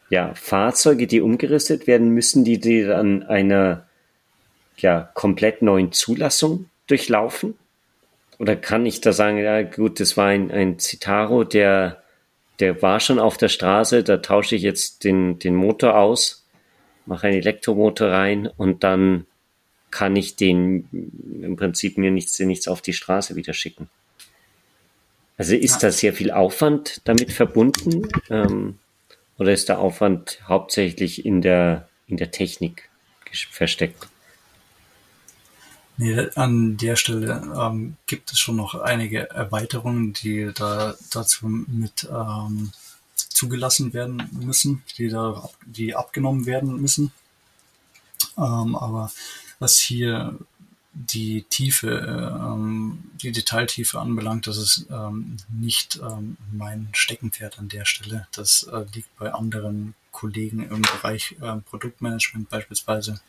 ja, 0.09 0.33
Fahrzeuge, 0.35 1.07
die 1.07 1.21
umgerüstet 1.21 1.87
werden 1.87 2.09
müssen, 2.09 2.43
die, 2.43 2.59
die 2.59 2.83
dann 2.83 3.23
einer 3.23 3.87
ja, 4.77 5.09
komplett 5.13 5.61
neuen 5.61 5.91
Zulassung 5.91 6.69
durchlaufen? 6.87 7.55
Oder 8.37 8.55
kann 8.55 8.85
ich 8.85 9.01
da 9.01 9.13
sagen, 9.13 9.37
ja 9.37 9.61
gut, 9.61 9.99
das 9.99 10.17
war 10.17 10.27
ein, 10.27 10.51
ein 10.51 10.79
Citaro, 10.79 11.43
der, 11.43 12.03
der 12.59 12.81
war 12.81 12.99
schon 12.99 13.19
auf 13.19 13.37
der 13.37 13.49
Straße, 13.49 14.03
da 14.03 14.17
tausche 14.17 14.55
ich 14.55 14.61
jetzt 14.61 15.03
den, 15.03 15.39
den 15.39 15.55
Motor 15.55 15.97
aus, 15.97 16.45
mache 17.05 17.27
einen 17.27 17.37
Elektromotor 17.37 18.09
rein 18.09 18.47
und 18.47 18.83
dann 18.83 19.25
kann 19.91 20.15
ich 20.15 20.35
den 20.35 20.89
im 21.41 21.55
Prinzip 21.55 21.97
mir 21.97 22.11
nichts, 22.11 22.37
nichts 22.39 22.67
auf 22.67 22.81
die 22.81 22.93
Straße 22.93 23.35
wieder 23.35 23.53
schicken. 23.53 23.89
Also 25.37 25.55
ist 25.55 25.83
da 25.83 25.91
sehr 25.91 26.13
viel 26.13 26.31
Aufwand 26.31 27.01
damit 27.05 27.31
verbunden 27.31 28.07
ähm, 28.29 28.79
oder 29.37 29.53
ist 29.53 29.69
der 29.69 29.79
Aufwand 29.79 30.41
hauptsächlich 30.47 31.25
in 31.25 31.41
der, 31.41 31.89
in 32.07 32.17
der 32.17 32.31
Technik 32.31 32.89
versteckt? 33.31 34.07
Nee, 35.97 36.29
an 36.36 36.75
der 36.75 36.97
Stelle 36.97 37.41
ähm, 37.58 37.95
gibt 38.05 38.31
es 38.31 38.39
schon 38.39 38.58
noch 38.58 38.75
einige 38.75 39.29
Erweiterungen, 39.29 40.13
die 40.13 40.51
da 40.53 40.95
dazu 41.10 41.47
mit 41.47 42.08
ähm, 42.12 42.71
zugelassen 43.15 43.93
werden 43.93 44.29
müssen, 44.34 44.84
die 44.97 45.08
da 45.08 45.49
die 45.65 45.95
abgenommen 45.95 46.45
werden 46.45 46.81
müssen. 46.81 47.12
Ähm, 48.38 48.75
aber 48.75 49.12
was 49.60 49.77
hier 49.77 50.38
die 50.93 51.43
Tiefe, 51.43 51.89
ähm, 52.41 53.03
die 53.21 53.31
Detailtiefe 53.31 53.99
anbelangt, 53.99 54.47
das 54.47 54.58
ist 54.58 54.86
ähm, 54.89 55.38
nicht 55.49 55.99
ähm, 56.01 56.38
mein 56.51 56.89
Steckenpferd 56.93 57.60
an 57.60 57.69
der 57.69 57.86
Stelle. 57.86 58.27
Das 58.31 58.63
äh, 58.63 58.86
liegt 58.93 59.15
bei 59.17 59.34
anderen 59.34 59.93
Kollegen 60.12 60.63
im 60.69 60.81
Bereich 60.81 61.36
äh, 61.41 61.58
Produktmanagement 61.69 62.49
beispielsweise 62.49 63.19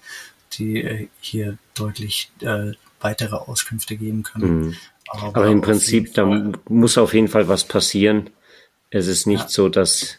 die 0.52 0.82
äh, 0.82 1.08
hier 1.20 1.58
deutlich 1.74 2.30
äh, 2.40 2.72
weitere 3.00 3.36
Auskünfte 3.36 3.96
geben 3.96 4.22
können. 4.22 4.60
Mhm. 4.60 4.76
Aber, 5.08 5.26
Aber, 5.26 5.46
im 5.46 5.60
Prinzip, 5.60 6.14
da 6.14 6.52
muss 6.68 6.98
auf 6.98 7.14
jeden 7.14 7.28
Fall 7.28 7.48
was 7.48 7.64
passieren. 7.64 8.30
Es 8.90 9.06
ist 9.06 9.26
nicht 9.26 9.42
ja. 9.42 9.48
so, 9.48 9.68
dass 9.68 10.18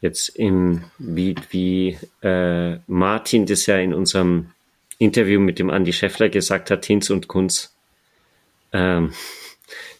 jetzt 0.00 0.28
im, 0.28 0.84
wie, 0.98 1.34
wie 1.50 1.98
äh, 2.22 2.78
Martin 2.86 3.46
das 3.46 3.66
ja 3.66 3.78
in 3.78 3.94
unserem 3.94 4.50
Interview 4.98 5.40
mit 5.40 5.58
dem 5.58 5.70
Andy 5.70 5.92
Scheffler 5.92 6.28
gesagt 6.28 6.70
hat, 6.70 6.84
Hinz 6.84 7.10
und 7.10 7.26
Kunz, 7.26 7.74
ähm, 8.72 9.12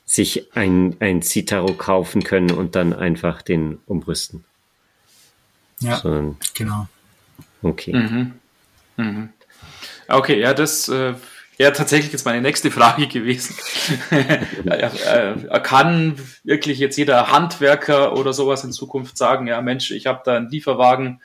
sich 0.05 0.55
ein, 0.55 0.97
ein 1.01 1.23
Citaro 1.23 1.73
kaufen 1.75 2.23
können 2.23 2.51
und 2.51 2.77
dann 2.77 2.93
einfach 2.93 3.43
den 3.43 3.79
umrüsten. 3.87 4.45
Ja, 5.81 5.97
Sondern, 5.97 6.37
genau. 6.55 6.87
Okay. 7.63 7.95
Mhm. 7.95 8.35
Mhm. 8.97 9.31
Okay, 10.09 10.41
ja, 10.41 10.55
das 10.55 10.89
äh, 10.89 11.15
wäre 11.57 11.73
tatsächlich 11.73 12.13
jetzt 12.13 12.25
meine 12.25 12.41
nächste 12.41 12.71
Frage 12.71 13.07
gewesen. 13.09 13.57
kann 15.61 16.17
wirklich 16.43 16.79
jetzt 16.79 16.97
jeder 16.97 17.31
Handwerker 17.31 18.17
oder 18.17 18.33
sowas 18.33 18.65
in 18.65 18.73
Zukunft 18.73 19.17
sagen, 19.17 19.47
ja 19.47 19.61
Mensch, 19.61 19.91
ich 19.91 20.07
habe 20.07 20.23
da 20.25 20.37
einen 20.37 20.51
Lieferwagen, 20.51 21.21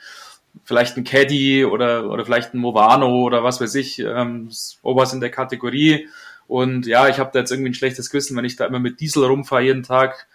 vielleicht 0.63 0.97
ein 0.97 1.03
Caddy 1.03 1.65
oder, 1.65 2.09
oder 2.09 2.25
vielleicht 2.25 2.53
ein 2.53 2.59
Movano 2.59 3.23
oder 3.23 3.43
was 3.43 3.61
weiß 3.61 3.75
ich, 3.75 3.99
ähm, 3.99 4.47
sowas 4.49 5.13
in 5.13 5.21
der 5.21 5.31
Kategorie. 5.31 6.07
Und 6.47 6.87
ja, 6.87 7.07
ich 7.07 7.19
habe 7.19 7.29
da 7.31 7.39
jetzt 7.39 7.51
irgendwie 7.51 7.69
ein 7.69 7.75
schlechtes 7.75 8.09
Gewissen, 8.09 8.35
wenn 8.35 8.45
ich 8.45 8.55
da 8.55 8.65
immer 8.65 8.79
mit 8.79 8.99
Diesel 8.99 9.23
rumfahre 9.25 9.63
jeden 9.63 9.83
Tag 9.83 10.27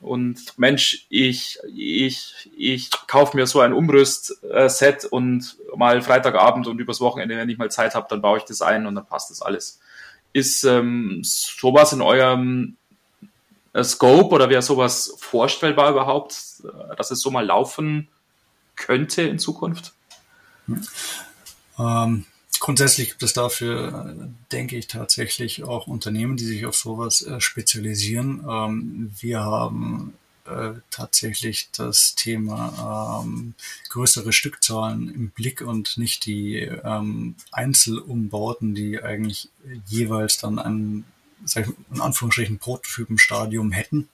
und 0.00 0.58
Mensch, 0.58 1.06
ich, 1.08 1.58
ich, 1.74 2.50
ich 2.56 2.90
kaufe 3.08 3.36
mir 3.36 3.46
so 3.46 3.60
ein 3.60 3.72
Umrüstset 3.72 5.04
und 5.06 5.56
mal 5.76 6.02
Freitagabend 6.02 6.68
und 6.68 6.78
übers 6.78 7.00
Wochenende, 7.00 7.36
wenn 7.36 7.48
ich 7.48 7.58
mal 7.58 7.70
Zeit 7.70 7.94
habe, 7.94 8.06
dann 8.08 8.22
baue 8.22 8.38
ich 8.38 8.44
das 8.44 8.62
ein 8.62 8.86
und 8.86 8.94
dann 8.94 9.06
passt 9.06 9.30
das 9.30 9.42
alles. 9.42 9.80
Ist 10.32 10.62
ähm, 10.64 11.20
sowas 11.24 11.92
in 11.92 12.00
eurem 12.00 12.76
äh, 13.72 13.82
Scope 13.82 14.34
oder 14.34 14.48
wäre 14.50 14.62
sowas 14.62 15.14
vorstellbar 15.18 15.90
überhaupt, 15.90 16.36
äh, 16.62 16.94
dass 16.96 17.10
es 17.10 17.20
so 17.20 17.30
mal 17.30 17.44
laufen 17.44 18.08
könnte 18.76 19.22
in 19.22 19.40
Zukunft? 19.40 19.94
Ähm, 21.78 22.24
Grundsätzlich 22.60 23.10
gibt 23.10 23.22
es 23.22 23.32
dafür, 23.32 24.30
denke 24.52 24.76
ich, 24.76 24.88
tatsächlich 24.88 25.64
auch 25.64 25.86
Unternehmen, 25.86 26.36
die 26.36 26.44
sich 26.44 26.66
auf 26.66 26.76
sowas 26.76 27.22
äh, 27.22 27.40
spezialisieren. 27.40 28.44
Ähm, 28.48 29.12
wir 29.20 29.40
haben 29.40 30.14
äh, 30.44 30.74
tatsächlich 30.90 31.68
das 31.72 32.14
Thema 32.14 33.22
ähm, 33.22 33.54
größere 33.90 34.32
Stückzahlen 34.32 35.12
im 35.14 35.30
Blick 35.30 35.60
und 35.60 35.98
nicht 35.98 36.26
die 36.26 36.56
ähm, 36.56 37.36
Einzelumbauten, 37.52 38.74
die 38.74 39.02
eigentlich 39.02 39.50
jeweils 39.86 40.38
dann 40.38 40.58
ein, 40.58 41.04
sag 41.44 41.68
ich, 41.68 41.74
in 41.94 42.00
Anführungsstrichen, 42.00 42.58
Prototypenstadium 42.58 43.72
hätten. 43.72 44.08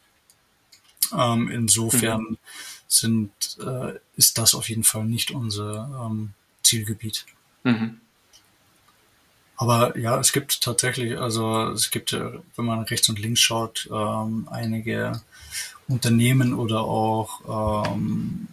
Ähm, 1.16 1.50
insofern 1.50 2.22
mhm. 2.22 2.38
sind, 2.88 3.58
äh, 3.64 3.94
ist 4.16 4.36
das 4.36 4.54
auf 4.54 4.68
jeden 4.68 4.84
Fall 4.84 5.04
nicht 5.04 5.30
unser 5.30 6.10
Zielgebiet. 6.62 7.26
Mhm. 7.62 8.00
Aber 9.56 9.96
ja, 9.98 10.18
es 10.18 10.32
gibt 10.32 10.62
tatsächlich, 10.62 11.18
also 11.18 11.68
es 11.70 11.90
gibt, 11.90 12.12
wenn 12.12 12.64
man 12.64 12.82
rechts 12.82 13.08
und 13.08 13.18
links 13.18 13.40
schaut, 13.40 13.88
ähm, 13.92 14.48
einige 14.50 15.20
Unternehmen 15.86 16.54
oder 16.54 16.80
auch 16.80 17.86
ähm, 17.86 18.48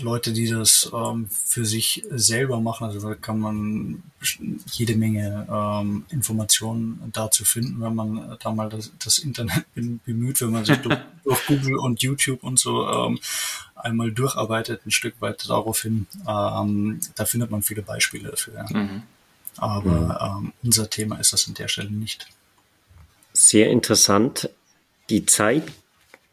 Leute, 0.00 0.32
die 0.32 0.48
das 0.48 0.90
ähm, 0.92 1.28
für 1.30 1.64
sich 1.64 2.04
selber 2.10 2.60
machen. 2.60 2.84
Also 2.84 3.08
da 3.08 3.14
kann 3.14 3.38
man 3.38 4.02
jede 4.72 4.96
Menge 4.96 5.46
ähm, 5.50 6.04
Informationen 6.10 7.10
dazu 7.12 7.44
finden, 7.44 7.80
wenn 7.80 7.94
man 7.94 8.36
da 8.42 8.52
mal 8.52 8.68
das, 8.68 8.92
das 9.02 9.18
Internet 9.18 9.66
bemüht, 9.74 10.40
wenn 10.40 10.50
man 10.50 10.64
sich 10.64 10.78
durch, 10.78 10.98
durch, 11.24 11.46
Google 11.46 11.76
und 11.76 12.02
YouTube 12.02 12.42
und 12.42 12.58
so 12.58 12.88
ähm, 12.88 13.18
einmal 13.74 14.10
durcharbeitet, 14.10 14.84
ein 14.86 14.90
Stück 14.90 15.20
weit 15.20 15.48
daraufhin. 15.48 16.06
Ähm, 16.26 17.00
da 17.14 17.24
findet 17.24 17.50
man 17.50 17.62
viele 17.62 17.82
Beispiele 17.82 18.30
dafür. 18.30 18.54
Ja. 18.54 18.76
Mhm. 18.76 19.02
Aber 19.56 20.38
mhm. 20.40 20.46
ähm, 20.46 20.52
unser 20.62 20.90
Thema 20.90 21.18
ist 21.18 21.32
das 21.32 21.48
an 21.48 21.54
der 21.54 21.68
Stelle 21.68 21.90
nicht. 21.90 22.26
Sehr 23.32 23.70
interessant. 23.70 24.50
Die 25.10 25.26
Zeit 25.26 25.64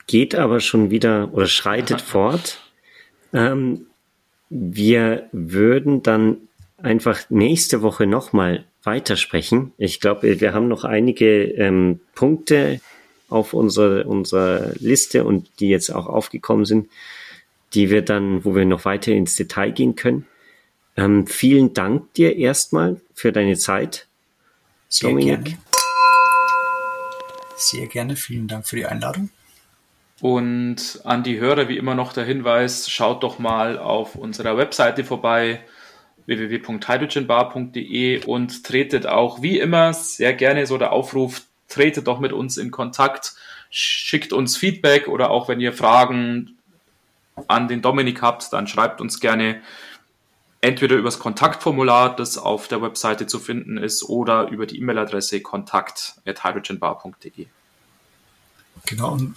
geht 0.07 0.35
aber 0.35 0.59
schon 0.59 0.91
wieder 0.91 1.33
oder 1.33 1.47
schreitet 1.47 2.01
fort. 2.01 2.59
Ähm, 3.33 3.87
wir 4.49 5.29
würden 5.31 6.03
dann 6.03 6.37
einfach 6.77 7.29
nächste 7.29 7.81
Woche 7.81 8.05
nochmal 8.05 8.65
weitersprechen. 8.83 9.73
Ich 9.77 9.99
glaube, 9.99 10.39
wir 10.39 10.53
haben 10.53 10.67
noch 10.67 10.83
einige 10.83 11.43
ähm, 11.43 11.99
Punkte 12.15 12.81
auf 13.29 13.53
unsere, 13.53 14.03
unsere 14.05 14.73
Liste 14.79 15.23
und 15.23 15.49
die 15.59 15.69
jetzt 15.69 15.89
auch 15.89 16.07
aufgekommen 16.07 16.65
sind, 16.65 16.89
die 17.73 17.89
wir 17.89 18.01
dann, 18.01 18.43
wo 18.43 18.55
wir 18.55 18.65
noch 18.65 18.85
weiter 18.85 19.13
ins 19.13 19.35
Detail 19.35 19.71
gehen 19.71 19.95
können. 19.95 20.27
Ähm, 20.97 21.27
vielen 21.27 21.73
Dank 21.73 22.13
dir 22.13 22.35
erstmal 22.35 22.99
für 23.13 23.31
deine 23.31 23.57
Zeit. 23.57 24.07
Sehr 24.89 25.09
Dominik. 25.09 25.45
gerne. 25.45 25.57
Sehr 27.55 27.87
gerne. 27.87 28.15
Vielen 28.15 28.47
Dank 28.47 28.67
für 28.67 28.75
die 28.75 28.85
Einladung. 28.85 29.29
Und 30.21 31.01
an 31.03 31.23
die 31.23 31.39
Hörer 31.39 31.67
wie 31.67 31.77
immer 31.77 31.95
noch 31.95 32.13
der 32.13 32.25
Hinweis, 32.25 32.89
schaut 32.89 33.23
doch 33.23 33.39
mal 33.39 33.79
auf 33.79 34.15
unserer 34.15 34.55
Webseite 34.57 35.03
vorbei 35.03 35.61
www.hydrogenbar.de 36.27 38.25
und 38.25 38.63
tretet 38.63 39.07
auch 39.07 39.41
wie 39.41 39.59
immer 39.59 39.93
sehr 39.93 40.33
gerne 40.33 40.67
so 40.67 40.77
der 40.77 40.91
Aufruf, 40.91 41.41
tretet 41.67 42.05
doch 42.07 42.19
mit 42.19 42.33
uns 42.33 42.57
in 42.57 42.69
Kontakt, 42.69 43.33
schickt 43.71 44.31
uns 44.31 44.57
Feedback 44.57 45.07
oder 45.07 45.31
auch 45.31 45.47
wenn 45.47 45.59
ihr 45.59 45.73
Fragen 45.73 46.57
an 47.47 47.67
den 47.67 47.81
Dominik 47.81 48.21
habt, 48.21 48.53
dann 48.53 48.67
schreibt 48.67 49.01
uns 49.01 49.19
gerne 49.19 49.61
entweder 50.61 50.95
übers 50.95 51.19
Kontaktformular, 51.19 52.15
das 52.15 52.37
auf 52.37 52.67
der 52.67 52.81
Webseite 52.81 53.27
zu 53.27 53.39
finden 53.39 53.77
ist, 53.77 54.03
oder 54.03 54.47
über 54.49 54.65
die 54.67 54.79
E-Mail-Adresse 54.79 55.41
kontakt.hydrogenbar.de. 55.41 57.47
Genau, 58.85 59.13
und 59.13 59.35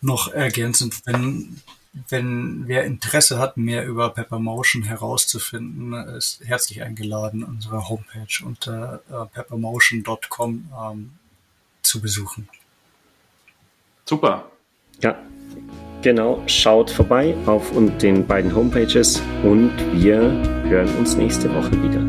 noch 0.00 0.32
ergänzend, 0.32 1.02
wenn, 1.06 1.60
wenn 2.08 2.68
wer 2.68 2.84
Interesse 2.84 3.38
hat, 3.38 3.56
mehr 3.56 3.86
über 3.86 4.10
Peppermotion 4.10 4.82
herauszufinden, 4.82 5.92
ist 5.92 6.40
herzlich 6.44 6.82
eingeladen, 6.82 7.42
unsere 7.42 7.88
Homepage 7.88 8.44
unter 8.44 9.02
äh, 9.10 9.26
peppermotion.com 9.32 10.72
ähm, 10.80 11.12
zu 11.82 12.00
besuchen. 12.00 12.48
Super. 14.04 14.50
Ja, 15.02 15.16
genau. 16.02 16.42
Schaut 16.46 16.90
vorbei 16.90 17.34
auf 17.46 17.72
den 18.00 18.26
beiden 18.26 18.54
Homepages 18.54 19.22
und 19.42 19.72
wir 19.92 20.20
hören 20.68 20.88
uns 20.98 21.16
nächste 21.16 21.48
Woche 21.54 21.72
wieder. 21.82 22.00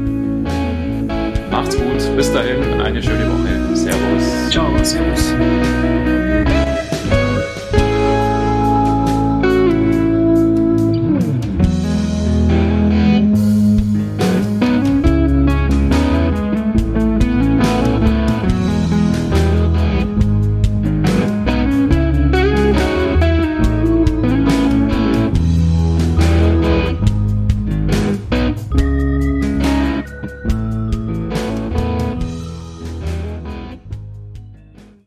Macht's 1.52 1.78
gut. 1.78 2.16
Bis 2.16 2.32
dahin. 2.34 2.82
Eine 2.82 3.02
schöne 3.02 3.26
Woche. 3.30 3.76
Servus. 3.76 4.50
Ciao. 4.52 4.68
Servus. 4.84 5.34